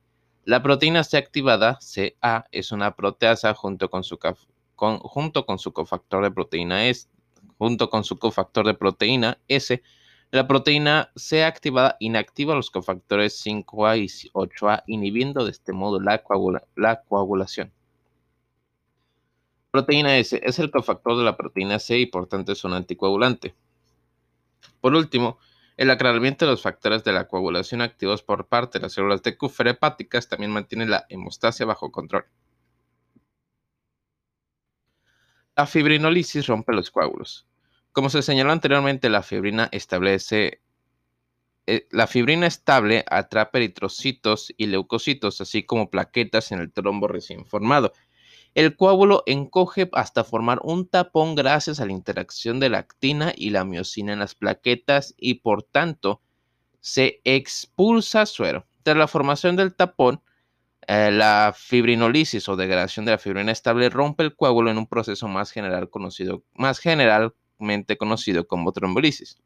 La 0.46 0.62
proteína 0.62 1.04
C 1.04 1.18
activada, 1.18 1.80
CA, 1.80 2.46
es 2.52 2.72
una 2.72 2.96
proteasa 2.96 3.54
junto 3.56 3.90
con 3.90 4.04
su, 4.04 4.20
junto 4.76 5.46
con 5.46 5.58
su 5.58 5.74
cofactor 5.74 6.24
de 6.24 6.32
proteína 6.32 6.88
S, 6.88 7.10
junto 7.58 7.90
con 7.90 8.04
su 8.04 8.18
cofactor 8.18 8.68
de 8.68 8.76
proteína 8.76 9.40
S, 9.48 9.82
la 10.32 10.48
proteína 10.48 11.12
C 11.16 11.44
activada 11.44 11.98
inactiva 12.00 12.56
los 12.56 12.72
cofactores 12.72 13.46
5A 13.46 14.00
y 14.00 14.30
8A, 14.32 14.84
inhibiendo 14.88 15.44
de 15.44 15.52
este 15.52 15.74
modo 15.74 16.00
la, 16.00 16.24
coagulación. 16.24 17.74
Proteína 19.72 20.18
S 20.18 20.40
es 20.42 20.60
el 20.60 20.72
cofactor 20.72 21.18
de 21.18 21.26
la 21.26 21.36
proteína 21.36 21.80
C 21.80 22.00
y 22.00 22.06
por 22.06 22.28
tanto 22.28 22.54
es 22.54 22.64
un 22.64 22.74
anticoagulante. 22.74 23.56
Por 24.80 24.96
último, 24.96 25.38
el 25.76 25.90
aclaramiento 25.90 26.46
de 26.46 26.52
los 26.52 26.62
factores 26.62 27.04
de 27.04 27.12
la 27.12 27.28
coagulación 27.28 27.82
activos 27.82 28.24
por 28.24 28.48
parte 28.48 28.80
de 28.80 28.84
las 28.84 28.94
células 28.94 29.22
de 29.24 29.38
Kupffer 29.38 29.68
hepáticas 29.68 30.30
también 30.30 30.52
mantiene 30.52 30.86
la 30.86 31.06
hemostasia 31.10 31.66
bajo 31.66 31.92
control. 31.92 32.26
La 35.58 35.66
fibrinolisis 35.66 36.48
rompe 36.48 36.74
los 36.74 36.90
coágulos. 36.90 37.51
Como 37.92 38.10
se 38.10 38.22
señaló 38.22 38.52
anteriormente, 38.52 39.10
la 39.10 39.24
fibrina 39.24 39.68
establece 39.72 40.62
eh, 41.68 41.88
la 41.92 42.08
fibrina 42.08 42.48
estable 42.48 43.06
atrapa 43.10 43.58
eritrocitos 43.58 44.54
y 44.58 44.68
leucocitos, 44.68 45.42
así 45.42 45.64
como 45.64 45.90
plaquetas 45.90 46.52
en 46.52 46.60
el 46.60 46.72
trombo 46.72 47.08
recién 47.08 47.46
formado. 47.46 47.94
El 48.56 48.76
coágulo 48.76 49.24
encoge 49.26 49.90
hasta 49.94 50.24
formar 50.24 50.60
un 50.64 50.88
tapón 50.88 51.36
gracias 51.36 51.80
a 51.80 51.86
la 51.86 51.94
interacción 51.94 52.60
de 52.60 52.70
la 52.70 52.80
actina 52.80 53.34
y 53.36 53.52
la 53.52 53.64
miocina 53.64 54.14
en 54.14 54.20
las 54.20 54.36
plaquetas 54.36 55.14
y 55.18 55.36
por 55.36 55.64
tanto 55.64 56.22
se 56.82 57.22
expulsa 57.24 58.26
suero. 58.26 58.66
Tras 58.84 58.98
la 58.98 59.08
formación 59.08 59.56
del 59.56 59.74
tapón, 59.74 60.22
eh, 60.88 61.12
la 61.12 61.54
fibrinolisis 61.56 62.50
o 62.50 62.56
degradación 62.56 63.06
de 63.06 63.12
la 63.12 63.18
fibrina 63.18 63.52
estable 63.52 63.90
rompe 63.90 64.24
el 64.24 64.36
coágulo 64.36 64.72
en 64.72 64.78
un 64.78 64.88
proceso 64.88 65.28
más 65.28 65.52
general 65.52 65.90
conocido, 65.90 66.44
más 66.54 66.80
general 66.80 67.34
conocido 67.98 68.48
como 68.48 68.72
trombolisis. 68.72 69.38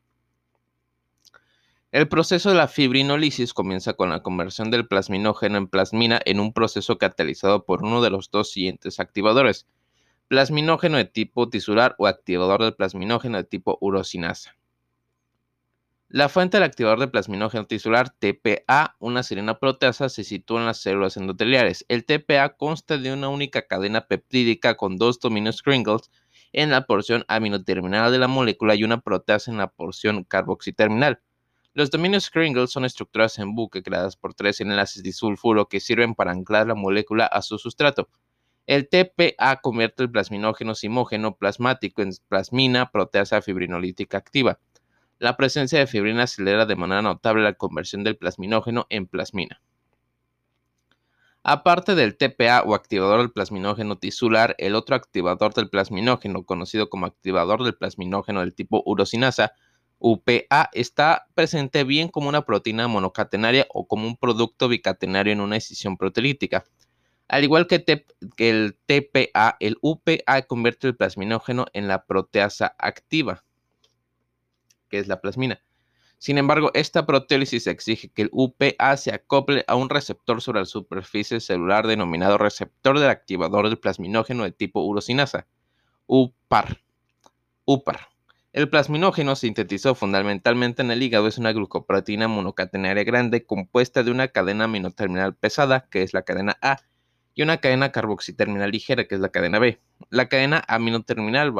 El 1.92 2.10
proceso 2.10 2.50
de 2.50 2.56
la 2.56 2.68
fibrinolisis 2.68 3.54
comienza 3.54 3.94
con 3.94 4.10
la 4.10 4.22
conversión 4.22 4.70
del 4.70 4.88
plasminógeno 4.88 5.58
en 5.58 5.68
plasmina 5.68 6.20
en 6.26 6.42
un 6.42 6.52
proceso 6.52 6.98
catalizado 6.98 7.64
por 7.64 7.84
uno 7.84 8.02
de 8.02 8.10
los 8.10 8.32
dos 8.32 8.52
siguientes 8.52 9.00
activadores, 9.00 9.66
plasminógeno 10.28 10.98
de 10.98 11.06
tipo 11.06 11.50
tisular 11.50 11.96
o 11.98 12.08
activador 12.08 12.64
del 12.64 12.74
plasminógeno 12.74 13.38
de 13.38 13.46
tipo 13.46 13.78
urosinasa. 13.80 14.58
La 16.10 16.30
fuente 16.30 16.58
del 16.58 16.66
activador 16.66 17.00
de 17.00 17.08
plasminógeno 17.08 17.66
tisular, 17.66 18.10
TPA, 18.10 18.96
una 19.00 19.24
serina 19.24 19.58
proteasa, 19.58 20.08
se 20.08 20.24
sitúa 20.24 20.60
en 20.60 20.66
las 20.68 20.82
células 20.82 21.18
endoteliares. 21.18 21.86
El 21.88 22.06
TPA 22.06 22.58
consta 22.58 22.98
de 22.98 23.12
una 23.12 23.30
única 23.30 23.68
cadena 23.68 24.08
peptídica 24.08 24.76
con 24.76 24.98
dos 24.98 25.20
dominios 25.20 25.62
Kringles 25.62 26.12
en 26.58 26.72
la 26.72 26.86
porción 26.86 27.26
aminoterminal 27.28 28.14
de 28.14 28.18
la 28.18 28.30
molécula 28.30 28.76
y 28.76 28.86
una 28.86 29.02
proteasa 29.02 29.52
en 29.52 29.58
la 29.58 29.68
porción 29.68 30.24
carboxiterminal. 30.24 31.20
Los 31.74 31.92
dominios 31.92 32.30
Kringle 32.30 32.68
son 32.68 32.86
estructuras 32.86 33.38
en 33.40 33.54
buque 33.56 33.84
creadas 33.84 34.16
por 34.16 34.34
tres 34.34 34.62
enlaces 34.62 35.04
disulfuro 35.04 35.68
que 35.68 35.82
sirven 35.82 36.16
para 36.16 36.32
anclar 36.32 36.68
la 36.68 36.74
molécula 36.74 37.26
a 37.26 37.42
su 37.42 37.58
sustrato. 37.58 38.08
El 38.68 38.88
TPA 38.88 39.58
convierte 39.62 40.04
el 40.04 40.10
plasminógeno 40.10 40.76
simógeno 40.76 41.36
plasmático 41.36 42.02
en 42.02 42.12
plasmina 42.30 42.90
proteasa 42.90 43.42
fibrinolítica 43.42 44.18
activa. 44.18 44.58
La 45.20 45.36
presencia 45.36 45.80
de 45.80 45.88
fibrina 45.88 46.24
acelera 46.24 46.66
de 46.66 46.78
manera 46.78 47.02
notable 47.02 47.44
la 47.44 47.54
conversión 47.54 48.06
del 48.06 48.16
plasminógeno 48.16 48.88
en 48.90 49.08
plasmina. 49.08 49.62
Aparte 51.48 51.94
del 51.94 52.18
TPA 52.18 52.64
o 52.66 52.74
activador 52.74 53.20
del 53.20 53.32
plasminógeno 53.32 54.00
tisular, 54.00 54.56
el 54.58 54.74
otro 54.74 54.96
activador 54.96 55.54
del 55.54 55.70
plasminógeno, 55.70 56.44
conocido 56.44 56.90
como 56.90 57.06
activador 57.06 57.64
del 57.64 57.76
plasminógeno 57.76 58.40
del 58.40 58.56
tipo 58.56 58.82
urosinasa, 58.84 59.54
UPA, 60.00 60.72
está 60.74 61.28
presente 61.36 61.84
bien 61.84 62.08
como 62.10 62.30
una 62.30 62.42
proteína 62.42 62.88
monocatenaria 62.88 63.68
o 63.72 63.88
como 63.88 64.08
un 64.08 64.18
producto 64.18 64.68
bicatenario 64.68 65.34
en 65.34 65.40
una 65.40 65.58
escisión 65.58 65.98
proteolítica. 65.98 66.64
Al 67.28 67.44
igual 67.44 67.68
que, 67.68 67.86
que 68.36 68.50
el 68.50 68.80
TPA, 68.88 69.58
el 69.60 69.78
UPA 69.82 70.42
convierte 70.48 70.88
el 70.88 70.96
plasminógeno 70.96 71.68
en 71.74 71.88
la 71.88 72.06
proteasa 72.08 72.76
activa, 72.80 73.44
que 74.90 74.98
es 74.98 75.08
la 75.08 75.22
plasmina. 75.22 75.62
Sin 76.26 76.40
embargo, 76.40 76.72
esta 76.74 77.06
proteólisis 77.06 77.68
exige 77.68 78.10
que 78.10 78.24
el 78.24 78.30
UPA 78.32 78.98
se 78.98 79.14
acople 79.14 79.64
a 79.68 79.76
un 79.76 79.92
receptor 79.92 80.42
sobre 80.42 80.62
la 80.62 80.66
superficie 80.66 81.40
celular 81.40 81.86
denominado 81.86 82.40
receptor 82.40 82.98
del 82.98 83.12
activador 83.12 83.70
del 83.70 83.78
plasminógeno 83.78 84.44
de 84.44 84.52
tipo 84.52 84.82
urosinasa, 84.82 85.46
UPAR. 86.08 86.82
UPAR. 87.66 88.08
El 88.54 88.70
plasminógeno 88.72 89.36
sintetizado 89.36 89.94
fundamentalmente 89.94 90.82
en 90.82 90.90
el 90.90 91.04
hígado 91.04 91.28
es 91.28 91.38
una 91.38 91.54
glucoproteína 91.54 92.28
monocatenaria 92.28 93.04
grande 93.04 93.46
compuesta 93.46 94.02
de 94.02 94.10
una 94.10 94.30
cadena 94.30 94.64
aminoterminal 94.64 95.36
pesada, 95.36 95.88
que 95.92 96.02
es 96.02 96.16
la 96.16 96.24
cadena 96.24 96.58
A, 96.60 96.78
y 97.36 97.44
una 97.44 97.58
cadena 97.58 97.92
carboxiterminal 97.92 98.72
ligera, 98.72 99.06
que 99.06 99.14
es 99.14 99.22
la 99.22 99.30
cadena 99.30 99.60
B. 99.60 99.80
La 100.10 100.28
cadena 100.28 100.64
aminoterminal 100.68 101.54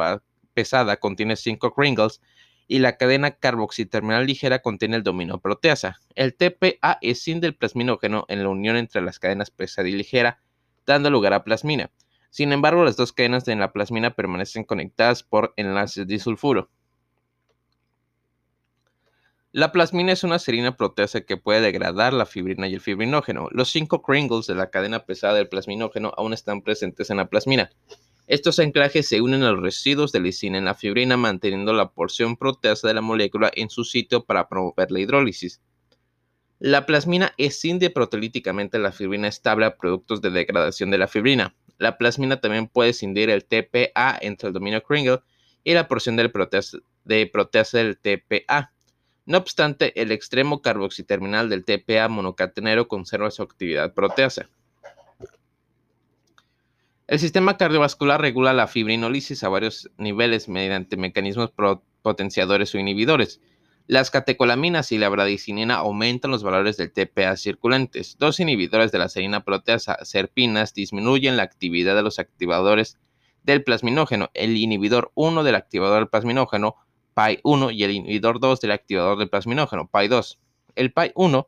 pesada 0.54 0.96
contiene 0.96 1.36
5 1.36 1.72
Kringles 1.72 2.20
y 2.68 2.80
la 2.80 2.96
cadena 2.96 3.32
carboxiterminal 3.32 4.26
ligera 4.26 4.60
contiene 4.60 4.96
el 4.96 5.02
dominio 5.02 5.38
proteasa. 5.38 6.00
El 6.14 6.34
TPA 6.34 6.98
escinde 7.00 7.46
el 7.46 7.54
plasminógeno 7.54 8.24
en 8.28 8.42
la 8.42 8.48
unión 8.48 8.76
entre 8.76 9.02
las 9.02 9.18
cadenas 9.18 9.50
pesada 9.50 9.88
y 9.88 9.92
ligera, 9.92 10.40
dando 10.86 11.10
lugar 11.10 11.32
a 11.32 11.44
plasmina. 11.44 11.90
Sin 12.30 12.52
embargo, 12.52 12.84
las 12.84 12.96
dos 12.96 13.12
cadenas 13.12 13.44
de 13.44 13.56
la 13.56 13.72
plasmina 13.72 14.10
permanecen 14.14 14.64
conectadas 14.64 15.22
por 15.22 15.54
enlaces 15.56 16.06
disulfuro. 16.06 16.70
La 19.52 19.72
plasmina 19.72 20.12
es 20.12 20.22
una 20.22 20.38
serina 20.38 20.76
proteasa 20.76 21.22
que 21.22 21.38
puede 21.38 21.62
degradar 21.62 22.12
la 22.12 22.26
fibrina 22.26 22.68
y 22.68 22.74
el 22.74 22.82
fibrinógeno. 22.82 23.48
Los 23.52 23.70
cinco 23.70 24.02
Kringles 24.02 24.46
de 24.46 24.54
la 24.54 24.68
cadena 24.68 25.06
pesada 25.06 25.32
del 25.32 25.48
plasminógeno 25.48 26.12
aún 26.14 26.34
están 26.34 26.60
presentes 26.60 27.08
en 27.08 27.16
la 27.16 27.30
plasmina. 27.30 27.70
Estos 28.26 28.58
anclajes 28.58 29.06
se 29.06 29.20
unen 29.20 29.44
a 29.44 29.52
los 29.52 29.62
residuos 29.62 30.10
de 30.10 30.18
lisina 30.18 30.58
en 30.58 30.64
la 30.64 30.74
fibrina, 30.74 31.16
manteniendo 31.16 31.72
la 31.72 31.92
porción 31.92 32.36
proteasa 32.36 32.88
de 32.88 32.94
la 32.94 33.00
molécula 33.00 33.52
en 33.54 33.70
su 33.70 33.84
sitio 33.84 34.24
para 34.24 34.48
promover 34.48 34.90
la 34.90 34.98
hidrólisis. 34.98 35.60
La 36.58 36.86
plasmina 36.86 37.34
escinde 37.36 37.90
proteolíticamente 37.90 38.78
la 38.80 38.90
fibrina 38.90 39.28
estable 39.28 39.66
a 39.66 39.76
productos 39.76 40.22
de 40.22 40.30
degradación 40.30 40.90
de 40.90 40.98
la 40.98 41.06
fibrina. 41.06 41.54
La 41.78 41.98
plasmina 41.98 42.40
también 42.40 42.66
puede 42.66 42.90
escindir 42.90 43.30
el 43.30 43.44
TPA 43.44 44.18
entre 44.20 44.48
el 44.48 44.54
dominio 44.54 44.82
Kringle 44.82 45.20
y 45.62 45.74
la 45.74 45.86
porción 45.86 46.16
de 46.16 46.28
proteasa 47.26 47.78
del 47.78 47.98
TPA. 47.98 48.72
No 49.24 49.38
obstante, 49.38 50.00
el 50.00 50.10
extremo 50.10 50.62
carboxiterminal 50.62 51.48
del 51.48 51.64
TPA 51.64 52.08
monocatenero 52.08 52.88
conserva 52.88 53.30
su 53.30 53.42
actividad 53.42 53.94
proteasa. 53.94 54.48
El 57.06 57.20
sistema 57.20 57.56
cardiovascular 57.56 58.20
regula 58.20 58.52
la 58.52 58.66
fibrinólisis 58.66 59.44
a 59.44 59.48
varios 59.48 59.90
niveles 59.96 60.48
mediante 60.48 60.96
mecanismos 60.96 61.52
potenciadores 62.02 62.74
o 62.74 62.78
inhibidores. 62.78 63.40
Las 63.86 64.10
catecolaminas 64.10 64.90
y 64.90 64.98
la 64.98 65.08
bradicinina 65.08 65.76
aumentan 65.76 66.32
los 66.32 66.42
valores 66.42 66.76
del 66.76 66.92
TPA 66.92 67.36
circulantes. 67.36 68.16
Dos 68.18 68.40
inhibidores 68.40 68.90
de 68.90 68.98
la 68.98 69.08
serina 69.08 69.44
proteasa, 69.44 70.04
serpinas, 70.04 70.74
disminuyen 70.74 71.36
la 71.36 71.44
actividad 71.44 71.94
de 71.94 72.02
los 72.02 72.18
activadores 72.18 72.98
del 73.44 73.62
plasminógeno. 73.62 74.30
El 74.34 74.56
inhibidor 74.56 75.12
1 75.14 75.44
del 75.44 75.54
activador 75.54 76.00
del 76.00 76.08
plasminógeno, 76.08 76.74
PAI1, 77.14 77.72
y 77.72 77.84
el 77.84 77.92
inhibidor 77.92 78.40
2 78.40 78.60
del 78.60 78.72
activador 78.72 79.16
del 79.16 79.30
plasminógeno, 79.30 79.88
PAI2. 79.92 80.38
El 80.74 80.92
PAI1 80.92 81.46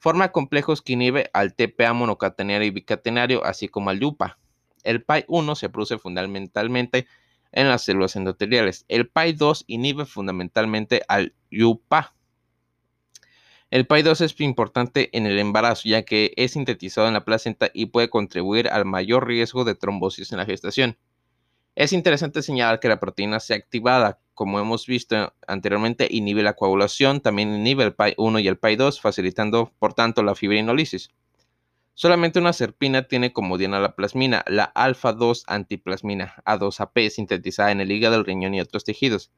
Forma 0.00 0.32
complejos 0.32 0.80
que 0.80 0.94
inhibe 0.94 1.28
al 1.34 1.54
TPA 1.54 1.92
monocatenario 1.92 2.66
y 2.66 2.70
bicatenario, 2.70 3.44
así 3.44 3.68
como 3.68 3.90
al 3.90 4.00
YUPA. 4.00 4.38
El 4.84 5.04
PAI-1 5.04 5.54
se 5.54 5.68
produce 5.68 5.98
fundamentalmente 5.98 7.06
en 7.52 7.68
las 7.68 7.82
células 7.82 8.16
endoteliales. 8.16 8.84
El 8.88 9.10
PAI-2 9.10 9.64
inhibe 9.66 10.06
fundamentalmente 10.06 11.02
al 11.08 11.34
YUPA. 11.50 12.14
El 13.70 13.86
PAI-2 13.86 14.20
es 14.22 14.40
importante 14.40 15.16
en 15.16 15.26
el 15.26 15.38
embarazo 15.38 15.88
ya 15.88 16.02
que 16.02 16.32
es 16.36 16.52
sintetizado 16.52 17.06
en 17.06 17.14
la 17.14 17.24
placenta 17.24 17.70
y 17.72 17.86
puede 17.86 18.10
contribuir 18.10 18.68
al 18.68 18.84
mayor 18.84 19.26
riesgo 19.26 19.64
de 19.64 19.76
trombosis 19.76 20.32
en 20.32 20.38
la 20.38 20.46
gestación. 20.46 20.98
Es 21.76 21.92
interesante 21.92 22.42
señalar 22.42 22.80
que 22.80 22.88
la 22.88 22.98
proteína 22.98 23.38
C 23.38 23.54
activada, 23.54 24.18
como 24.34 24.58
hemos 24.58 24.86
visto 24.86 25.34
anteriormente, 25.46 26.08
inhibe 26.10 26.42
la 26.42 26.54
coagulación, 26.54 27.20
también 27.20 27.54
inhibe 27.54 27.84
el 27.84 27.94
PAI-1 27.94 28.42
y 28.42 28.48
el 28.48 28.58
PAI-2, 28.58 29.00
facilitando 29.00 29.72
por 29.78 29.94
tanto 29.94 30.24
la 30.24 30.34
fibrinolisis. 30.34 31.10
Solamente 32.00 32.38
una 32.38 32.54
serpina 32.54 33.02
tiene 33.02 33.34
como 33.34 33.58
diana 33.58 33.78
la 33.78 33.94
plasmina, 33.94 34.42
la 34.46 34.64
alfa-2 34.74 35.44
antiplasmina 35.46 36.34
A2AP, 36.46 37.10
sintetizada 37.10 37.72
en 37.72 37.82
el 37.82 37.92
hígado, 37.92 38.16
el 38.16 38.24
riñón 38.24 38.54
y 38.54 38.60
otros 38.62 38.84
tejidos. 38.84 39.30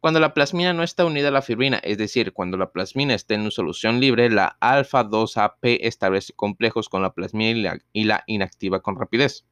Cuando 0.00 0.18
la 0.18 0.34
plasmina 0.34 0.72
no 0.72 0.82
está 0.82 1.04
unida 1.04 1.28
a 1.28 1.30
la 1.30 1.42
fibrina, 1.42 1.76
es 1.76 1.98
decir, 1.98 2.32
cuando 2.32 2.56
la 2.56 2.72
plasmina 2.72 3.14
está 3.14 3.34
en 3.34 3.48
solución 3.52 4.00
libre, 4.00 4.30
la 4.30 4.56
alfa-2AP 4.60 5.78
establece 5.80 6.32
complejos 6.32 6.88
con 6.88 7.02
la 7.02 7.14
plasmina 7.14 7.78
y 7.92 8.02
la, 8.02 8.24
inactiva 8.26 8.82
con 8.82 8.98
rapidez. 8.98 9.44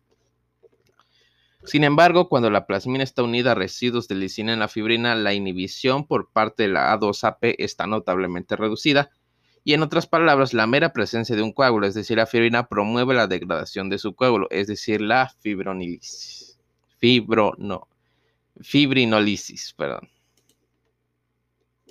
Sin 1.62 1.84
embargo, 1.84 2.28
cuando 2.28 2.50
la 2.50 2.66
plasmina 2.66 3.04
está 3.04 3.22
unida 3.22 3.52
a 3.52 3.54
residuos 3.54 4.08
de 4.08 4.16
lisina 4.16 4.52
en 4.52 4.58
la 4.58 4.66
fibrina, 4.66 5.14
la 5.14 5.34
inhibición 5.34 6.04
por 6.04 6.32
parte 6.32 6.64
de 6.64 6.70
la 6.70 6.98
A2AP 6.98 7.54
está 7.58 7.86
notablemente 7.86 8.56
reducida. 8.56 9.12
Y 9.62 9.74
en 9.74 9.82
otras 9.82 10.06
palabras, 10.06 10.54
la 10.54 10.66
mera 10.66 10.92
presencia 10.92 11.36
de 11.36 11.42
un 11.42 11.52
coágulo, 11.52 11.86
es 11.86 11.94
decir, 11.94 12.16
la 12.16 12.26
fibrina, 12.26 12.66
promueve 12.66 13.14
la 13.14 13.26
degradación 13.26 13.90
de 13.90 13.98
su 13.98 14.14
coágulo, 14.14 14.46
es 14.50 14.66
decir, 14.68 15.00
la 15.00 15.28
fibronilisis. 15.40 16.58
Fibro, 16.98 17.54
no, 17.58 17.88
fibrinolisis, 18.60 19.74
perdón. 19.74 20.08